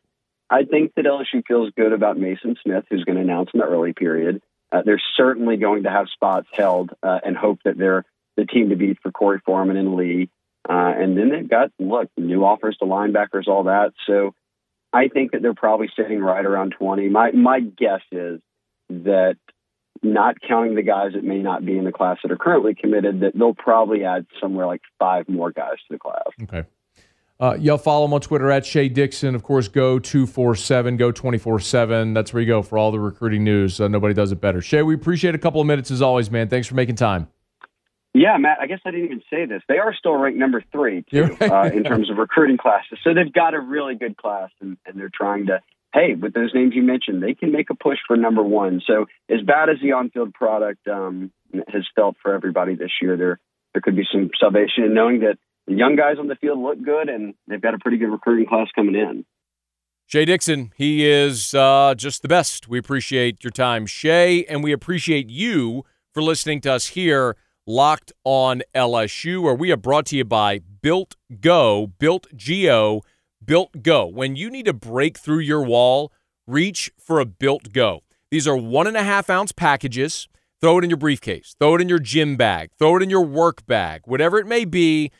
I 0.50 0.64
think 0.64 0.94
that 0.94 1.04
LSU 1.04 1.42
feels 1.46 1.70
good 1.76 1.92
about 1.92 2.18
Mason 2.18 2.56
Smith, 2.62 2.84
who's 2.90 3.04
going 3.04 3.16
to 3.16 3.22
announce 3.22 3.50
in 3.52 3.60
the 3.60 3.66
early 3.66 3.92
period. 3.92 4.42
Uh, 4.72 4.82
they're 4.84 5.02
certainly 5.16 5.56
going 5.56 5.84
to 5.84 5.90
have 5.90 6.06
spots 6.12 6.48
held 6.52 6.90
uh, 7.02 7.20
and 7.24 7.36
hope 7.36 7.60
that 7.64 7.78
they're 7.78 8.04
the 8.36 8.44
team 8.44 8.70
to 8.70 8.76
beat 8.76 8.98
for 9.02 9.10
Korey 9.10 9.40
Foreman 9.42 9.76
and 9.76 9.94
Leigh. 9.94 10.28
Uh, 10.68 10.92
and 10.96 11.16
then 11.16 11.30
they've 11.30 11.48
got 11.48 11.70
look 11.78 12.10
new 12.16 12.44
offers 12.44 12.76
to 12.78 12.84
linebackers, 12.84 13.46
all 13.46 13.64
that. 13.64 13.92
So 14.06 14.34
I 14.96 15.08
think 15.08 15.32
that 15.32 15.42
they're 15.42 15.54
probably 15.54 15.90
sitting 15.94 16.20
right 16.20 16.44
around 16.44 16.74
20. 16.78 17.08
My 17.10 17.30
my 17.32 17.60
guess 17.60 18.00
is 18.10 18.40
that 18.88 19.36
not 20.02 20.36
counting 20.46 20.74
the 20.74 20.82
guys 20.82 21.12
that 21.12 21.24
may 21.24 21.38
not 21.38 21.64
be 21.64 21.76
in 21.76 21.84
the 21.84 21.92
class 21.92 22.18
that 22.22 22.32
are 22.32 22.36
currently 22.36 22.74
committed, 22.74 23.20
that 23.20 23.32
they'll 23.36 23.54
probably 23.54 24.04
add 24.04 24.26
somewhere 24.40 24.66
like 24.66 24.80
five 24.98 25.28
more 25.28 25.52
guys 25.52 25.76
to 25.88 25.94
the 25.94 25.98
class. 25.98 26.26
Okay. 26.42 26.64
Uh, 27.38 27.54
y'all 27.60 27.76
follow 27.76 28.06
him 28.06 28.14
on 28.14 28.20
Twitter 28.22 28.50
at 28.50 28.64
Shea 28.64 28.88
Dixon. 28.88 29.34
Of 29.34 29.42
course, 29.42 29.68
go 29.68 29.98
247, 29.98 30.96
go 30.96 31.12
24 31.12 31.60
7. 31.60 32.14
That's 32.14 32.32
where 32.32 32.40
you 32.40 32.46
go 32.46 32.62
for 32.62 32.78
all 32.78 32.90
the 32.90 33.00
recruiting 33.00 33.44
news. 33.44 33.78
Uh, 33.78 33.88
nobody 33.88 34.14
does 34.14 34.32
it 34.32 34.40
better. 34.40 34.62
Shay, 34.62 34.82
we 34.82 34.94
appreciate 34.94 35.34
a 35.34 35.38
couple 35.38 35.60
of 35.60 35.66
minutes 35.66 35.90
as 35.90 36.00
always, 36.00 36.30
man. 36.30 36.48
Thanks 36.48 36.66
for 36.66 36.74
making 36.74 36.96
time. 36.96 37.28
Yeah, 38.16 38.38
Matt, 38.38 38.58
I 38.62 38.66
guess 38.66 38.80
I 38.86 38.92
didn't 38.92 39.06
even 39.06 39.22
say 39.28 39.44
this. 39.44 39.62
They 39.68 39.76
are 39.76 39.94
still 39.94 40.14
ranked 40.14 40.38
number 40.38 40.64
three, 40.72 41.04
too, 41.10 41.36
uh, 41.38 41.70
in 41.72 41.84
terms 41.84 42.10
of 42.10 42.16
recruiting 42.16 42.56
classes. 42.56 42.98
So 43.04 43.12
they've 43.12 43.30
got 43.30 43.52
a 43.52 43.60
really 43.60 43.94
good 43.94 44.16
class, 44.16 44.48
and, 44.62 44.78
and 44.86 44.98
they're 44.98 45.10
trying 45.12 45.46
to, 45.48 45.60
hey, 45.92 46.14
with 46.14 46.32
those 46.32 46.54
names 46.54 46.72
you 46.74 46.82
mentioned, 46.82 47.22
they 47.22 47.34
can 47.34 47.52
make 47.52 47.68
a 47.68 47.74
push 47.74 47.98
for 48.06 48.16
number 48.16 48.42
one. 48.42 48.80
So 48.86 49.04
as 49.28 49.42
bad 49.42 49.68
as 49.68 49.76
the 49.82 49.92
on 49.92 50.08
field 50.08 50.32
product 50.32 50.88
um, 50.88 51.30
has 51.68 51.86
felt 51.94 52.16
for 52.22 52.32
everybody 52.32 52.74
this 52.74 52.90
year, 53.02 53.18
there, 53.18 53.38
there 53.74 53.82
could 53.82 53.96
be 53.96 54.06
some 54.10 54.30
salvation 54.40 54.84
in 54.84 54.94
knowing 54.94 55.20
that 55.20 55.36
the 55.66 55.74
young 55.74 55.94
guys 55.94 56.16
on 56.18 56.28
the 56.28 56.36
field 56.36 56.58
look 56.58 56.82
good, 56.82 57.10
and 57.10 57.34
they've 57.48 57.60
got 57.60 57.74
a 57.74 57.78
pretty 57.78 57.98
good 57.98 58.10
recruiting 58.10 58.46
class 58.46 58.68
coming 58.74 58.94
in. 58.94 59.26
Shea 60.06 60.24
Dixon, 60.24 60.72
he 60.74 61.06
is 61.06 61.52
uh, 61.52 61.94
just 61.94 62.22
the 62.22 62.28
best. 62.28 62.66
We 62.66 62.78
appreciate 62.78 63.44
your 63.44 63.50
time, 63.50 63.84
Shea, 63.84 64.46
and 64.46 64.64
we 64.64 64.72
appreciate 64.72 65.28
you 65.28 65.84
for 66.14 66.22
listening 66.22 66.62
to 66.62 66.72
us 66.72 66.86
here 66.86 67.36
Locked 67.68 68.12
on 68.22 68.62
LSU, 68.76 69.42
where 69.42 69.52
we 69.52 69.72
are 69.72 69.76
brought 69.76 70.06
to 70.06 70.16
you 70.16 70.24
by 70.24 70.60
Built 70.82 71.16
Go, 71.40 71.88
Built 71.98 72.28
Geo, 72.36 73.00
Built 73.44 73.82
Go. 73.82 74.06
When 74.06 74.36
you 74.36 74.50
need 74.50 74.66
to 74.66 74.72
break 74.72 75.18
through 75.18 75.40
your 75.40 75.64
wall, 75.64 76.12
reach 76.46 76.92
for 76.96 77.18
a 77.18 77.24
Built 77.24 77.72
Go. 77.72 78.04
These 78.30 78.46
are 78.46 78.56
one 78.56 78.86
and 78.86 78.96
a 78.96 79.02
half 79.02 79.28
ounce 79.28 79.50
packages. 79.50 80.28
Throw 80.60 80.78
it 80.78 80.84
in 80.84 80.90
your 80.90 80.96
briefcase, 80.96 81.56
throw 81.58 81.74
it 81.74 81.80
in 81.80 81.88
your 81.88 81.98
gym 81.98 82.36
bag, 82.36 82.70
throw 82.78 82.98
it 82.98 83.02
in 83.02 83.10
your 83.10 83.24
work 83.24 83.66
bag, 83.66 84.02
whatever 84.04 84.38
it 84.38 84.46
may 84.46 84.64
be. 84.64 85.10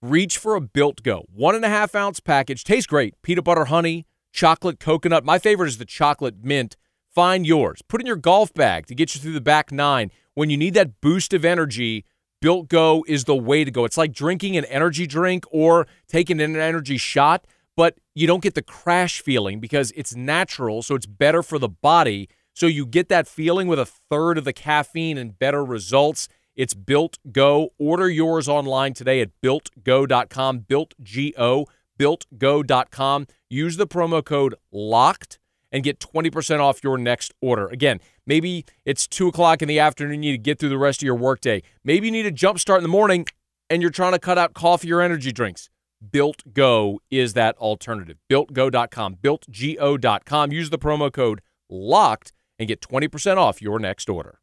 Reach 0.00 0.38
for 0.38 0.54
a 0.54 0.60
Built 0.62 1.02
Go. 1.02 1.26
One 1.30 1.54
and 1.54 1.66
a 1.66 1.68
half 1.68 1.94
ounce 1.94 2.18
package. 2.18 2.64
Tastes 2.64 2.86
great. 2.86 3.20
Peanut 3.20 3.44
butter, 3.44 3.66
honey, 3.66 4.06
chocolate, 4.32 4.80
coconut. 4.80 5.22
My 5.22 5.38
favorite 5.38 5.68
is 5.68 5.76
the 5.76 5.84
chocolate 5.84 6.42
mint. 6.42 6.78
Find 7.14 7.46
yours. 7.46 7.82
Put 7.86 8.00
in 8.00 8.06
your 8.06 8.16
golf 8.16 8.54
bag 8.54 8.86
to 8.86 8.94
get 8.94 9.14
you 9.14 9.20
through 9.20 9.34
the 9.34 9.42
back 9.42 9.70
nine 9.70 10.10
when 10.34 10.50
you 10.50 10.56
need 10.56 10.74
that 10.74 11.00
boost 11.00 11.32
of 11.32 11.44
energy, 11.44 12.04
Built 12.40 12.68
Go 12.68 13.04
is 13.06 13.24
the 13.24 13.36
way 13.36 13.64
to 13.64 13.70
go. 13.70 13.84
It's 13.84 13.98
like 13.98 14.12
drinking 14.12 14.56
an 14.56 14.64
energy 14.66 15.06
drink 15.06 15.44
or 15.50 15.86
taking 16.08 16.40
an 16.40 16.56
energy 16.56 16.96
shot, 16.96 17.46
but 17.76 17.98
you 18.14 18.26
don't 18.26 18.42
get 18.42 18.54
the 18.54 18.62
crash 18.62 19.20
feeling 19.20 19.60
because 19.60 19.92
it's 19.92 20.14
natural, 20.14 20.82
so 20.82 20.94
it's 20.94 21.06
better 21.06 21.42
for 21.42 21.58
the 21.58 21.68
body. 21.68 22.28
So 22.54 22.66
you 22.66 22.86
get 22.86 23.08
that 23.08 23.28
feeling 23.28 23.68
with 23.68 23.78
a 23.78 23.86
third 23.86 24.38
of 24.38 24.44
the 24.44 24.52
caffeine 24.52 25.18
and 25.18 25.38
better 25.38 25.64
results. 25.64 26.28
It's 26.56 26.74
Built 26.74 27.18
Go. 27.30 27.70
Order 27.78 28.08
yours 28.08 28.48
online 28.48 28.94
today 28.94 29.20
at 29.20 29.30
builtgo.com, 29.42 30.60
built 30.60 30.94
G 31.02 31.34
O, 31.38 31.66
builtgo.com. 31.98 33.26
Use 33.48 33.76
the 33.76 33.86
promo 33.86 34.24
code 34.24 34.54
LOCKED 34.72 35.38
and 35.72 35.84
get 35.84 35.98
20% 36.00 36.60
off 36.60 36.82
your 36.82 36.98
next 36.98 37.32
order. 37.40 37.66
Again, 37.68 38.00
maybe 38.26 38.64
it's 38.84 39.06
2 39.06 39.28
o'clock 39.28 39.62
in 39.62 39.68
the 39.68 39.78
afternoon, 39.78 40.22
you 40.22 40.32
need 40.32 40.36
to 40.36 40.42
get 40.42 40.58
through 40.58 40.68
the 40.68 40.78
rest 40.78 41.02
of 41.02 41.06
your 41.06 41.14
workday. 41.14 41.62
Maybe 41.84 42.06
you 42.06 42.12
need 42.12 42.26
a 42.26 42.30
jump 42.30 42.58
start 42.58 42.78
in 42.78 42.82
the 42.82 42.88
morning 42.88 43.26
and 43.68 43.80
you're 43.82 43.90
trying 43.90 44.12
to 44.12 44.18
cut 44.18 44.38
out 44.38 44.54
coffee 44.54 44.92
or 44.92 45.00
energy 45.00 45.32
drinks. 45.32 45.70
Built 46.10 46.42
Go 46.52 47.00
is 47.10 47.34
that 47.34 47.56
alternative. 47.58 48.16
BuiltGo.com, 48.30 49.16
BuiltGo.com. 49.16 50.52
Use 50.52 50.70
the 50.70 50.78
promo 50.78 51.12
code 51.12 51.40
LOCKED 51.70 52.32
and 52.58 52.68
get 52.68 52.80
20% 52.80 53.36
off 53.36 53.62
your 53.62 53.78
next 53.78 54.08
order. 54.08 54.38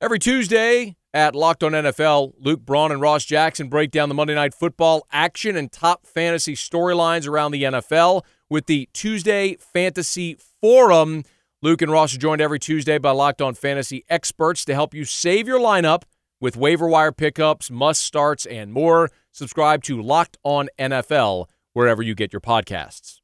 Every 0.00 0.18
Tuesday 0.18 0.96
at 1.12 1.34
Locked 1.34 1.64
On 1.64 1.72
NFL, 1.72 2.34
Luke 2.38 2.60
Braun 2.60 2.92
and 2.92 3.00
Ross 3.00 3.24
Jackson 3.24 3.68
break 3.68 3.90
down 3.90 4.08
the 4.08 4.14
Monday 4.14 4.34
Night 4.34 4.54
Football 4.54 5.06
action 5.10 5.56
and 5.56 5.70
top 5.70 6.06
fantasy 6.06 6.54
storylines 6.54 7.26
around 7.26 7.52
the 7.52 7.64
NFL 7.64 8.22
with 8.48 8.66
the 8.66 8.88
Tuesday 8.92 9.56
Fantasy 9.56 10.36
Forum. 10.60 11.24
Luke 11.62 11.82
and 11.82 11.92
Ross 11.92 12.14
are 12.14 12.18
joined 12.18 12.40
every 12.40 12.58
Tuesday 12.58 12.98
by 12.98 13.10
Locked 13.10 13.42
On 13.42 13.54
Fantasy 13.54 14.04
experts 14.08 14.64
to 14.64 14.74
help 14.74 14.94
you 14.94 15.04
save 15.04 15.46
your 15.46 15.60
lineup 15.60 16.04
with 16.40 16.56
waiver 16.56 16.88
wire 16.88 17.12
pickups, 17.12 17.70
must 17.70 18.02
starts, 18.02 18.46
and 18.46 18.72
more. 18.72 19.10
Subscribe 19.32 19.82
to 19.84 20.00
Locked 20.00 20.38
On 20.42 20.68
NFL 20.78 21.46
wherever 21.72 22.02
you 22.02 22.14
get 22.14 22.32
your 22.32 22.40
podcasts. 22.40 23.20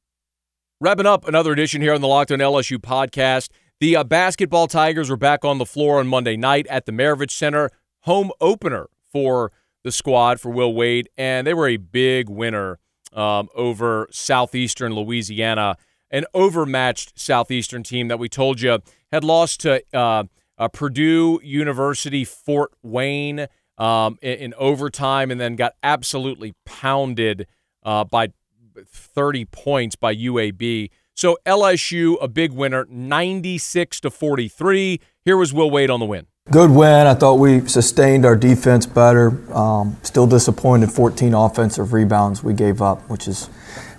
Wrapping 0.79 1.07
up 1.07 1.27
another 1.27 1.51
edition 1.51 1.81
here 1.81 1.93
on 1.93 2.01
the 2.01 2.07
Locked 2.07 2.31
On 2.31 2.39
LSU 2.39 2.77
podcast. 2.77 3.49
The 3.79 3.95
uh, 3.95 4.03
basketball 4.03 4.65
Tigers 4.65 5.11
were 5.11 5.17
back 5.17 5.45
on 5.45 5.59
the 5.59 5.65
floor 5.65 5.99
on 5.99 6.07
Monday 6.07 6.35
night 6.35 6.65
at 6.67 6.87
the 6.87 6.91
Maravich 6.91 7.29
Center, 7.29 7.69
home 8.01 8.31
opener 8.41 8.87
for 9.11 9.51
the 9.83 9.91
squad 9.91 10.39
for 10.39 10.49
Will 10.49 10.73
Wade, 10.73 11.09
and 11.15 11.45
they 11.45 11.53
were 11.53 11.67
a 11.67 11.77
big 11.77 12.27
winner 12.27 12.79
um, 13.13 13.49
over 13.53 14.07
Southeastern 14.09 14.95
Louisiana, 14.95 15.77
an 16.09 16.25
overmatched 16.33 17.19
Southeastern 17.19 17.83
team 17.83 18.07
that 18.07 18.17
we 18.17 18.27
told 18.27 18.61
you 18.61 18.79
had 19.11 19.23
lost 19.23 19.59
to 19.59 19.83
uh, 19.93 20.23
uh, 20.57 20.67
Purdue 20.69 21.39
University 21.43 22.25
Fort 22.25 22.71
Wayne 22.81 23.45
um, 23.77 24.17
in, 24.23 24.39
in, 24.39 24.53
overtime, 24.55 25.29
and 25.29 25.39
then 25.39 25.55
got 25.55 25.73
absolutely 25.83 26.55
pounded 26.65 27.45
uh, 27.83 28.03
by 28.03 28.29
30 28.87 29.45
points 29.45 29.95
by 29.95 30.15
UAB. 30.15 30.89
So 31.17 31.35
LSU 31.47 32.15
a 32.21 32.27
big 32.27 32.51
winner, 32.51 32.85
96 32.91 34.01
to 34.01 34.11
43. 34.11 35.01
Here 35.25 35.35
was 35.35 35.51
Will 35.51 35.71
Wade 35.71 35.89
on 35.89 35.99
the 35.99 36.05
win. 36.05 36.27
Good 36.51 36.69
win. 36.69 37.07
I 37.07 37.15
thought 37.15 37.39
we 37.39 37.67
sustained 37.67 38.23
our 38.23 38.35
defense 38.35 38.85
better. 38.85 39.29
Um, 39.51 39.97
still 40.03 40.27
disappointed. 40.27 40.91
14 40.91 41.33
offensive 41.33 41.91
rebounds 41.91 42.43
we 42.43 42.53
gave 42.53 42.83
up, 42.83 43.01
which 43.09 43.27
is 43.27 43.49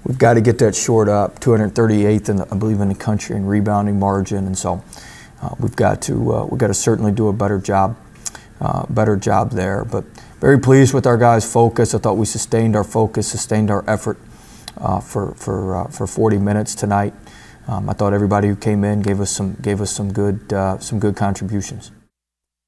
we've 0.05 0.17
got 0.17 0.35
to 0.35 0.41
get 0.41 0.59
that 0.59 0.77
short 0.77 1.09
up. 1.09 1.41
238th, 1.41 2.29
in 2.29 2.37
the, 2.37 2.47
I 2.53 2.57
believe, 2.57 2.81
in 2.81 2.89
the 2.89 2.95
country 2.95 3.35
in 3.35 3.47
rebounding 3.47 3.99
margin, 3.99 4.47
and 4.47 4.57
so 4.57 4.85
uh, 5.43 5.57
we've 5.59 5.75
got 5.75 6.01
to 6.03 6.35
uh, 6.35 6.47
we've 6.47 6.61
got 6.61 6.69
to 6.69 6.75
certainly 6.75 7.11
do 7.11 7.27
a 7.27 7.33
better 7.33 7.59
job, 7.59 7.97
uh, 8.61 8.87
better 8.91 9.17
job 9.17 9.51
there. 9.51 9.85
But 9.85 10.05
very 10.39 10.61
pleased 10.61 10.95
with 10.95 11.05
our 11.05 11.19
guys' 11.19 11.53
focus. 11.53 11.97
I 11.97 11.99
thought 11.99 12.17
we 12.17 12.27
sustained 12.27 12.77
our 12.77 12.85
focus, 12.85 13.27
sustained 13.27 13.73
our 13.73 13.83
effort 13.91 14.19
uh, 14.81 15.01
for 15.01 15.35
for 15.35 15.77
uh, 15.77 15.89
for 15.89 16.07
40 16.07 16.39
minutes 16.39 16.75
tonight. 16.75 17.15
Um, 17.67 17.89
I 17.91 17.93
thought 17.93 18.13
everybody 18.13 18.49
who 18.49 18.57
came 18.57 18.83
in 18.85 19.03
gave 19.03 19.21
us 19.21 19.31
some 19.31 19.55
gave 19.61 19.81
us 19.81 19.91
some 19.91 20.13
good 20.13 20.53
uh, 20.53 20.79
some 20.79 20.99
good 20.99 21.17
contributions. 21.17 21.93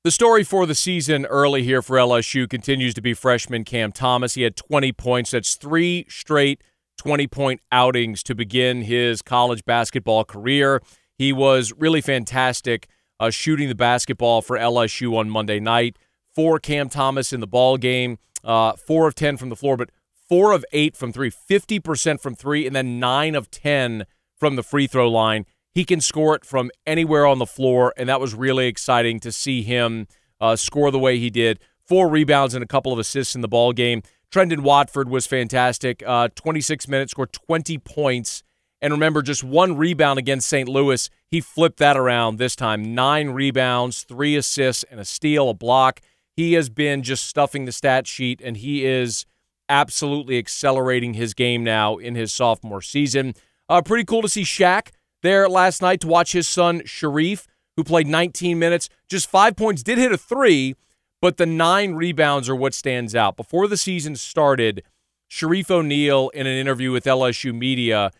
The 0.04 0.10
story 0.10 0.44
for 0.44 0.64
the 0.64 0.74
season 0.74 1.26
early 1.26 1.62
here 1.62 1.82
for 1.82 1.96
LSU 1.96 2.48
continues 2.48 2.94
to 2.94 3.02
be 3.02 3.12
freshman 3.12 3.64
Cam 3.64 3.92
Thomas. 3.92 4.32
He 4.32 4.42
had 4.42 4.56
20 4.56 4.92
points. 4.92 5.32
That's 5.32 5.56
three 5.56 6.06
straight 6.08 6.62
20 7.00 7.26
point 7.28 7.60
outings 7.72 8.22
to 8.22 8.34
begin 8.34 8.82
his 8.82 9.22
college 9.22 9.64
basketball 9.64 10.24
career. 10.24 10.82
He 11.16 11.32
was 11.32 11.72
really 11.78 12.00
fantastic 12.02 12.88
uh, 13.18 13.30
shooting 13.30 13.68
the 13.68 13.74
basketball 13.74 14.42
for 14.42 14.58
LSU 14.58 15.16
on 15.16 15.30
Monday 15.30 15.60
night. 15.60 15.96
Four 16.34 16.58
Cam 16.58 16.88
Thomas 16.88 17.32
in 17.32 17.40
the 17.40 17.46
ball 17.46 17.76
game, 17.76 18.18
uh, 18.44 18.72
four 18.72 19.08
of 19.08 19.14
10 19.14 19.36
from 19.36 19.48
the 19.48 19.56
floor, 19.56 19.76
but 19.76 19.90
four 20.30 20.52
of 20.52 20.64
eight 20.72 20.96
from 20.96 21.12
three, 21.12 21.30
50% 21.30 22.20
from 22.20 22.36
three, 22.36 22.64
and 22.64 22.74
then 22.74 23.00
nine 23.00 23.34
of 23.34 23.50
10 23.50 24.06
from 24.38 24.54
the 24.54 24.62
free 24.62 24.86
throw 24.86 25.10
line. 25.10 25.44
He 25.74 25.84
can 25.84 26.00
score 26.00 26.36
it 26.36 26.44
from 26.44 26.70
anywhere 26.86 27.26
on 27.26 27.38
the 27.38 27.46
floor, 27.46 27.92
and 27.96 28.08
that 28.08 28.20
was 28.20 28.32
really 28.32 28.68
exciting 28.68 29.18
to 29.20 29.32
see 29.32 29.62
him 29.62 30.06
uh, 30.40 30.54
score 30.54 30.92
the 30.92 31.00
way 31.00 31.18
he 31.18 31.30
did. 31.30 31.58
Four 31.84 32.08
rebounds 32.08 32.54
and 32.54 32.62
a 32.62 32.66
couple 32.66 32.92
of 32.92 32.98
assists 33.00 33.34
in 33.34 33.40
the 33.40 33.48
ball 33.48 33.72
game. 33.72 34.02
Trendon 34.30 34.60
Watford 34.60 35.08
was 35.08 35.26
fantastic. 35.26 36.00
Uh, 36.06 36.28
26 36.36 36.86
minutes, 36.86 37.10
scored 37.10 37.32
20 37.32 37.78
points. 37.78 38.44
And 38.80 38.92
remember, 38.92 39.22
just 39.22 39.42
one 39.42 39.76
rebound 39.76 40.20
against 40.20 40.48
St. 40.48 40.68
Louis. 40.68 41.10
He 41.28 41.40
flipped 41.40 41.78
that 41.78 41.96
around 41.96 42.38
this 42.38 42.54
time. 42.54 42.94
Nine 42.94 43.30
rebounds, 43.30 44.04
three 44.04 44.36
assists, 44.36 44.84
and 44.84 45.00
a 45.00 45.04
steal, 45.04 45.50
a 45.50 45.54
block. 45.54 46.00
He 46.36 46.52
has 46.52 46.70
been 46.70 47.02
just 47.02 47.26
stuffing 47.26 47.64
the 47.64 47.72
stat 47.72 48.06
sheet, 48.06 48.40
and 48.42 48.56
he 48.56 48.86
is 48.86 49.26
absolutely 49.70 50.36
accelerating 50.36 51.14
his 51.14 51.32
game 51.32 51.64
now 51.64 51.96
in 51.96 52.16
his 52.16 52.32
sophomore 52.32 52.82
season. 52.82 53.34
Uh, 53.68 53.80
pretty 53.80 54.04
cool 54.04 54.20
to 54.20 54.28
see 54.28 54.42
Shaq 54.42 54.88
there 55.22 55.48
last 55.48 55.80
night 55.80 56.00
to 56.00 56.08
watch 56.08 56.32
his 56.32 56.48
son 56.48 56.80
Shareef, 56.80 57.46
who 57.76 57.84
played 57.84 58.08
19 58.08 58.58
minutes, 58.58 58.88
just 59.08 59.30
five 59.30 59.56
points, 59.56 59.82
did 59.82 59.96
hit 59.96 60.12
a 60.12 60.18
three, 60.18 60.74
but 61.22 61.36
the 61.36 61.46
nine 61.46 61.92
rebounds 61.92 62.48
are 62.48 62.56
what 62.56 62.74
stands 62.74 63.14
out. 63.14 63.36
Before 63.36 63.68
the 63.68 63.76
season 63.76 64.16
started, 64.16 64.82
Shareef 65.30 65.70
O'Neal, 65.70 66.30
in 66.30 66.46
an 66.46 66.56
interview 66.56 66.90
with 66.90 67.04
LSU 67.04 67.54
Media, 67.54 68.10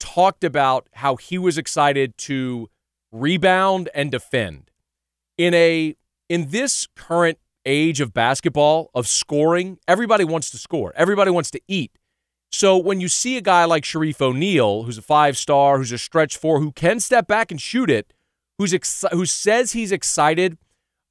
talked 0.00 0.42
about 0.42 0.88
how 0.94 1.16
he 1.16 1.38
was 1.38 1.56
excited 1.56 2.18
to 2.18 2.68
rebound 3.12 3.88
and 3.94 4.10
defend. 4.10 4.70
In 5.38 5.54
a 5.54 5.94
in 6.28 6.50
this 6.50 6.88
current 6.96 7.38
age 7.66 8.00
of 8.00 8.14
basketball, 8.14 8.90
of 8.94 9.06
scoring, 9.06 9.78
everybody 9.86 10.24
wants 10.24 10.50
to 10.50 10.58
score. 10.58 10.92
Everybody 10.96 11.30
wants 11.30 11.50
to 11.50 11.60
eat. 11.68 11.92
So 12.50 12.78
when 12.78 13.00
you 13.00 13.08
see 13.08 13.36
a 13.36 13.42
guy 13.42 13.64
like 13.64 13.82
Shareef 13.82 14.20
O'Neal, 14.20 14.84
who's 14.84 14.96
a 14.96 15.02
five 15.02 15.36
star, 15.36 15.78
who's 15.78 15.92
a 15.92 15.98
stretch 15.98 16.36
four, 16.36 16.60
who 16.60 16.72
can 16.72 17.00
step 17.00 17.26
back 17.26 17.50
and 17.50 17.60
shoot 17.60 17.90
it, 17.90 18.14
who's 18.58 18.72
ex- 18.72 19.04
who 19.12 19.26
says 19.26 19.72
he's 19.72 19.92
excited 19.92 20.56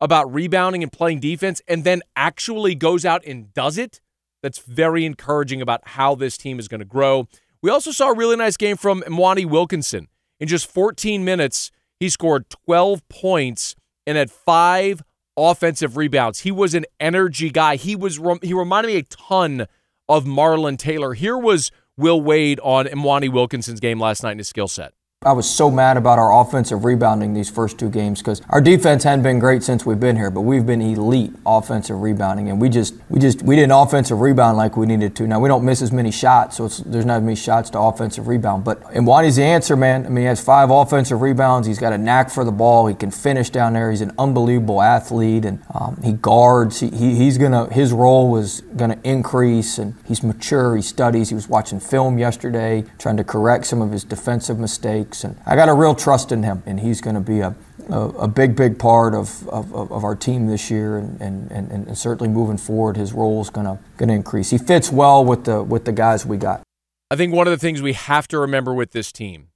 about 0.01 0.33
rebounding 0.33 0.81
and 0.81 0.91
playing 0.91 1.19
defense, 1.19 1.61
and 1.67 1.83
then 1.83 2.01
actually 2.15 2.73
goes 2.75 3.05
out 3.05 3.23
and 3.25 3.53
does 3.53 3.77
it, 3.77 4.01
that's 4.41 4.59
very 4.59 5.05
encouraging 5.05 5.61
about 5.61 5.81
how 5.89 6.15
this 6.15 6.37
team 6.37 6.59
is 6.59 6.67
going 6.67 6.79
to 6.79 6.85
grow. 6.85 7.27
We 7.61 7.69
also 7.69 7.91
saw 7.91 8.11
a 8.11 8.15
really 8.15 8.35
nice 8.35 8.57
game 8.57 8.77
from 8.77 9.01
Mwani 9.03 9.45
Wilkinson. 9.45 10.07
In 10.39 10.47
just 10.47 10.69
14 10.69 11.23
minutes, 11.23 11.71
he 11.99 12.09
scored 12.09 12.49
12 12.49 13.07
points 13.09 13.75
and 14.05 14.17
had 14.17 14.29
five 14.29 15.01
offensive 15.37 15.97
rebounds. 15.97 16.41
He 16.41 16.51
was 16.51 16.73
an 16.73 16.85
energy 16.99 17.49
guy. 17.49 17.75
He 17.75 17.95
was 17.95 18.19
he 18.41 18.53
reminded 18.53 18.87
me 18.87 18.97
a 18.97 19.03
ton 19.03 19.67
of 20.07 20.25
Marlon 20.25 20.77
Taylor. 20.77 21.13
Here 21.13 21.37
was 21.37 21.71
Will 21.97 22.21
Wade 22.21 22.59
on 22.61 22.85
Mwani 22.87 23.31
Wilkinson's 23.31 23.79
game 23.79 23.99
last 23.99 24.23
night 24.23 24.33
in 24.33 24.37
his 24.39 24.47
skill 24.47 24.67
set. 24.67 24.93
I 25.25 25.31
was 25.31 25.49
so 25.49 25.71
mad 25.71 25.97
about 25.97 26.19
our 26.19 26.39
offensive 26.39 26.85
rebounding 26.85 27.33
these 27.33 27.49
first 27.49 27.79
two 27.79 27.89
games 27.89 28.19
because 28.19 28.43
our 28.49 28.61
defense 28.61 29.03
hadn't 29.03 29.23
been 29.23 29.39
great 29.39 29.63
since 29.63 29.83
we've 29.83 29.99
been 29.99 30.15
here, 30.15 30.29
but 30.29 30.41
we've 30.41 30.67
been 30.67 30.83
elite 30.83 31.33
offensive 31.47 31.99
rebounding, 31.99 32.49
and 32.49 32.61
we 32.61 32.69
just 32.69 32.93
we 33.09 33.19
just 33.19 33.41
we 33.41 33.55
didn't 33.55 33.71
offensive 33.71 34.21
rebound 34.21 34.55
like 34.55 34.77
we 34.77 34.85
needed 34.85 35.15
to. 35.15 35.25
Now 35.25 35.39
we 35.39 35.49
don't 35.49 35.65
miss 35.65 35.81
as 35.81 35.91
many 35.91 36.11
shots, 36.11 36.57
so 36.57 36.67
there's 36.67 37.05
not 37.05 37.17
as 37.17 37.23
many 37.23 37.35
shots 37.35 37.71
to 37.71 37.79
offensive 37.79 38.27
rebound. 38.27 38.63
But 38.63 38.83
and 38.93 39.07
Wani's 39.07 39.37
the 39.37 39.43
answer, 39.43 39.75
man. 39.75 40.05
I 40.05 40.09
mean, 40.09 40.17
he 40.17 40.25
has 40.25 40.43
five 40.43 40.69
offensive 40.69 41.21
rebounds. 41.21 41.67
He's 41.67 41.79
got 41.79 41.91
a 41.91 41.97
knack 41.97 42.29
for 42.29 42.43
the 42.43 42.51
ball. 42.51 42.85
He 42.85 42.93
can 42.93 43.09
finish 43.09 43.49
down 43.49 43.73
there. 43.73 43.89
He's 43.89 44.01
an 44.01 44.13
unbelievable 44.19 44.79
athlete, 44.79 45.45
and 45.45 45.59
um, 45.73 45.99
he 46.03 46.13
guards. 46.13 46.81
He, 46.81 46.89
he, 46.89 47.15
he's 47.15 47.39
gonna 47.39 47.73
his 47.73 47.93
role 47.93 48.29
was 48.29 48.61
gonna 48.75 48.99
increase, 49.03 49.79
and 49.79 49.95
he's 50.05 50.21
mature. 50.21 50.75
He 50.75 50.83
studies. 50.83 51.29
He 51.29 51.35
was 51.35 51.49
watching 51.49 51.79
film 51.79 52.19
yesterday, 52.19 52.83
trying 52.99 53.17
to 53.17 53.23
correct 53.23 53.65
some 53.65 53.81
of 53.81 53.91
his 53.91 54.03
defensive 54.03 54.59
mistakes. 54.59 55.14
And 55.23 55.39
I 55.45 55.55
got 55.55 55.69
a 55.69 55.73
real 55.73 55.95
trust 55.95 56.31
in 56.31 56.43
him, 56.43 56.63
and 56.65 56.79
he's 56.79 57.01
going 57.01 57.15
to 57.15 57.21
be 57.21 57.39
a, 57.39 57.55
a, 57.89 57.99
a, 57.99 58.27
big, 58.27 58.55
big 58.55 58.77
part 58.77 59.13
of, 59.13 59.47
of, 59.49 59.73
of, 59.73 60.03
our 60.03 60.15
team 60.15 60.47
this 60.47 60.69
year, 60.69 60.97
and, 60.97 61.19
and, 61.21 61.51
and, 61.51 61.71
and 61.71 61.97
certainly 61.97 62.31
moving 62.31 62.57
forward, 62.57 62.97
his 62.97 63.13
role 63.13 63.41
is 63.41 63.49
going 63.49 63.65
to 63.65 63.79
going 63.97 64.09
to 64.09 64.15
increase. 64.15 64.49
He 64.49 64.57
fits 64.57 64.91
well 64.91 65.23
with 65.23 65.45
the 65.45 65.63
with 65.63 65.85
the 65.85 65.91
guys 65.91 66.25
we 66.25 66.37
got. 66.37 66.61
I 67.09 67.15
think 67.15 67.33
one 67.33 67.47
of 67.47 67.51
the 67.51 67.57
things 67.57 67.81
we 67.81 67.93
have 67.93 68.27
to 68.29 68.39
remember 68.39 68.73
with 68.73 68.91
this 68.91 69.11
team, 69.11 69.49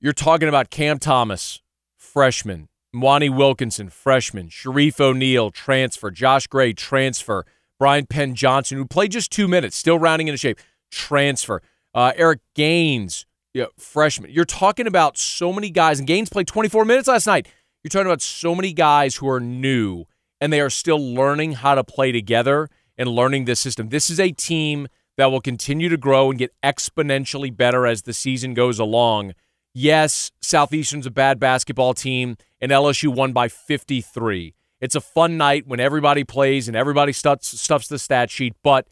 you're 0.00 0.12
talking 0.12 0.48
about 0.48 0.70
Cam 0.70 0.98
Thomas, 0.98 1.62
freshman, 1.96 2.68
Mwani 2.94 3.34
Wilkinson, 3.34 3.90
freshman, 3.90 4.48
Shareef 4.48 5.00
O'Neal, 5.00 5.50
transfer, 5.50 6.10
Josh 6.10 6.46
Gray, 6.46 6.72
transfer, 6.72 7.44
Bryan 7.78 8.06
Penn-Johnson, 8.06 8.78
who 8.78 8.86
played 8.86 9.12
just 9.12 9.30
two 9.30 9.46
minutes, 9.46 9.76
still 9.76 9.98
rounding 9.98 10.28
into 10.28 10.38
shape, 10.38 10.58
transfer, 10.90 11.62
uh, 11.94 12.12
Eric 12.16 12.40
Gaines, 12.54 13.26
you 13.56 13.62
know, 13.62 13.70
freshman. 13.78 14.30
You're 14.30 14.44
talking 14.44 14.86
about 14.86 15.16
so 15.16 15.50
many 15.50 15.70
guys, 15.70 15.98
and 15.98 16.06
Gaines 16.06 16.28
played 16.28 16.46
24 16.46 16.84
minutes 16.84 17.08
last 17.08 17.26
night. 17.26 17.48
You're 17.82 17.88
talking 17.88 18.06
about 18.06 18.20
so 18.20 18.54
many 18.54 18.74
guys 18.74 19.16
who 19.16 19.26
are 19.30 19.40
new 19.40 20.04
and 20.42 20.52
they 20.52 20.60
are 20.60 20.68
still 20.68 20.98
learning 20.98 21.52
how 21.52 21.74
to 21.74 21.82
play 21.82 22.12
together 22.12 22.68
and 22.98 23.08
learning 23.08 23.46
this 23.46 23.58
system. 23.58 23.88
This 23.88 24.10
is 24.10 24.20
a 24.20 24.30
team 24.30 24.88
that 25.16 25.30
will 25.30 25.40
continue 25.40 25.88
to 25.88 25.96
grow 25.96 26.28
and 26.28 26.38
get 26.38 26.52
exponentially 26.62 27.56
better 27.56 27.86
as 27.86 28.02
the 28.02 28.12
season 28.12 28.52
goes 28.52 28.78
along. 28.78 29.32
Yes, 29.72 30.32
Southeastern's 30.42 31.06
a 31.06 31.10
bad 31.10 31.40
basketball 31.40 31.94
team, 31.94 32.36
and 32.60 32.70
LSU 32.70 33.08
won 33.08 33.32
by 33.32 33.48
53. 33.48 34.52
It's 34.82 34.94
a 34.94 35.00
fun 35.00 35.38
night 35.38 35.66
when 35.66 35.80
everybody 35.80 36.24
plays 36.24 36.68
and 36.68 36.76
everybody 36.76 37.14
stuffs, 37.14 37.58
stuffs 37.58 37.88
the 37.88 37.98
stat 37.98 38.30
sheet, 38.30 38.54
but 38.62 38.86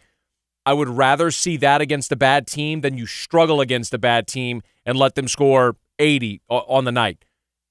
I 0.67 0.73
would 0.73 0.89
rather 0.89 1.31
see 1.31 1.57
that 1.59 1.81
against 1.81 2.11
a 2.13 2.17
bad 2.17 2.47
team 2.47 2.81
than 2.81 2.97
you 2.97 3.07
struggle 3.07 3.61
against 3.61 3.93
a 3.93 3.99
bad 3.99 4.27
team 4.27 4.63
and 4.87 4.99
let 4.99 5.15
them 5.15 5.29
score 5.29 5.77
80 5.99 6.41
on 6.49 6.85
the 6.85 6.93
night. 6.93 7.25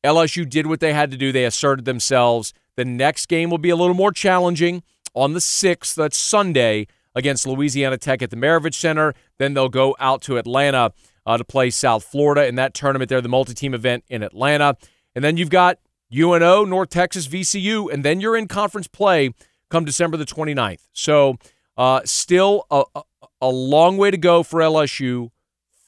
LSU 0.03 0.47
did 0.47 0.67
what 0.67 0.79
they 0.79 0.93
had 0.93 1.11
to 1.11 1.17
do. 1.17 1.31
They 1.31 1.45
asserted 1.45 1.85
themselves. 1.85 2.53
The 2.75 2.85
next 2.85 3.27
game 3.27 3.49
will 3.49 3.57
be 3.57 3.69
a 3.69 3.75
little 3.75 3.95
more 3.95 4.11
challenging 4.11 4.83
on 5.13 5.33
the 5.33 5.39
6th. 5.39 5.95
That's 5.95 6.17
Sunday 6.17 6.87
against 7.15 7.47
Louisiana 7.47 7.97
Tech 7.97 8.21
at 8.21 8.29
the 8.29 8.35
Maravich 8.35 8.75
Center. 8.75 9.13
Then 9.37 9.53
they'll 9.53 9.69
go 9.69 9.95
out 9.99 10.21
to 10.23 10.37
Atlanta 10.37 10.91
uh, 11.25 11.37
to 11.37 11.43
play 11.43 11.69
South 11.69 12.03
Florida 12.03 12.45
in 12.47 12.55
that 12.55 12.73
tournament 12.73 13.09
there, 13.09 13.21
the 13.21 13.29
multi 13.29 13.53
team 13.53 13.73
event 13.73 14.03
in 14.09 14.23
Atlanta. 14.23 14.75
And 15.15 15.23
then 15.23 15.37
you've 15.37 15.49
got 15.49 15.79
UNO, 16.13 16.65
North 16.65 16.89
Texas, 16.89 17.27
VCU, 17.27 17.91
and 17.91 18.03
then 18.03 18.19
you're 18.19 18.35
in 18.35 18.47
conference 18.47 18.87
play 18.87 19.31
come 19.69 19.85
December 19.85 20.17
the 20.17 20.25
29th. 20.25 20.81
So 20.93 21.37
uh, 21.77 22.01
still 22.05 22.65
a, 22.69 22.83
a, 23.41 23.49
long 23.49 23.97
way 23.97 24.11
to 24.11 24.17
go 24.17 24.43
for 24.43 24.59
LSU. 24.59 25.29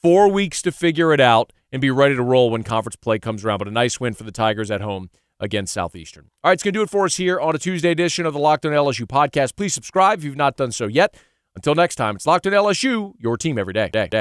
Four 0.01 0.29
weeks 0.29 0.61
to 0.63 0.71
figure 0.71 1.13
it 1.13 1.19
out 1.19 1.51
and 1.71 1.81
be 1.81 1.89
ready 1.89 2.15
to 2.15 2.21
roll 2.21 2.51
when 2.51 2.63
conference 2.63 2.95
play 2.95 3.17
comes 3.19 3.43
around. 3.43 3.59
But 3.59 3.67
a 3.67 3.71
nice 3.71 3.99
win 3.99 4.13
for 4.13 4.23
the 4.23 4.31
Tigers 4.31 4.69
at 4.69 4.81
home 4.81 5.09
against 5.39 5.73
Southeastern. 5.73 6.29
All 6.43 6.49
right, 6.49 6.53
it's 6.53 6.63
going 6.63 6.73
to 6.73 6.79
do 6.79 6.83
it 6.83 6.89
for 6.89 7.05
us 7.05 7.17
here 7.17 7.39
on 7.39 7.55
a 7.55 7.59
Tuesday 7.59 7.91
edition 7.91 8.25
of 8.25 8.33
the 8.33 8.39
Locked 8.39 8.65
on 8.65 8.71
LSU 8.71 9.05
podcast. 9.05 9.55
Please 9.55 9.73
subscribe 9.73 10.19
if 10.19 10.25
you've 10.25 10.35
not 10.35 10.57
done 10.57 10.71
so 10.71 10.87
yet. 10.87 11.15
Until 11.55 11.73
next 11.73 11.95
time, 11.95 12.15
it's 12.15 12.27
Locked 12.27 12.47
on 12.47 12.53
LSU, 12.53 13.13
your 13.17 13.37
team 13.37 13.57
every 13.57 13.73
day. 13.73 13.89
day, 13.89 14.05
day. 14.05 14.09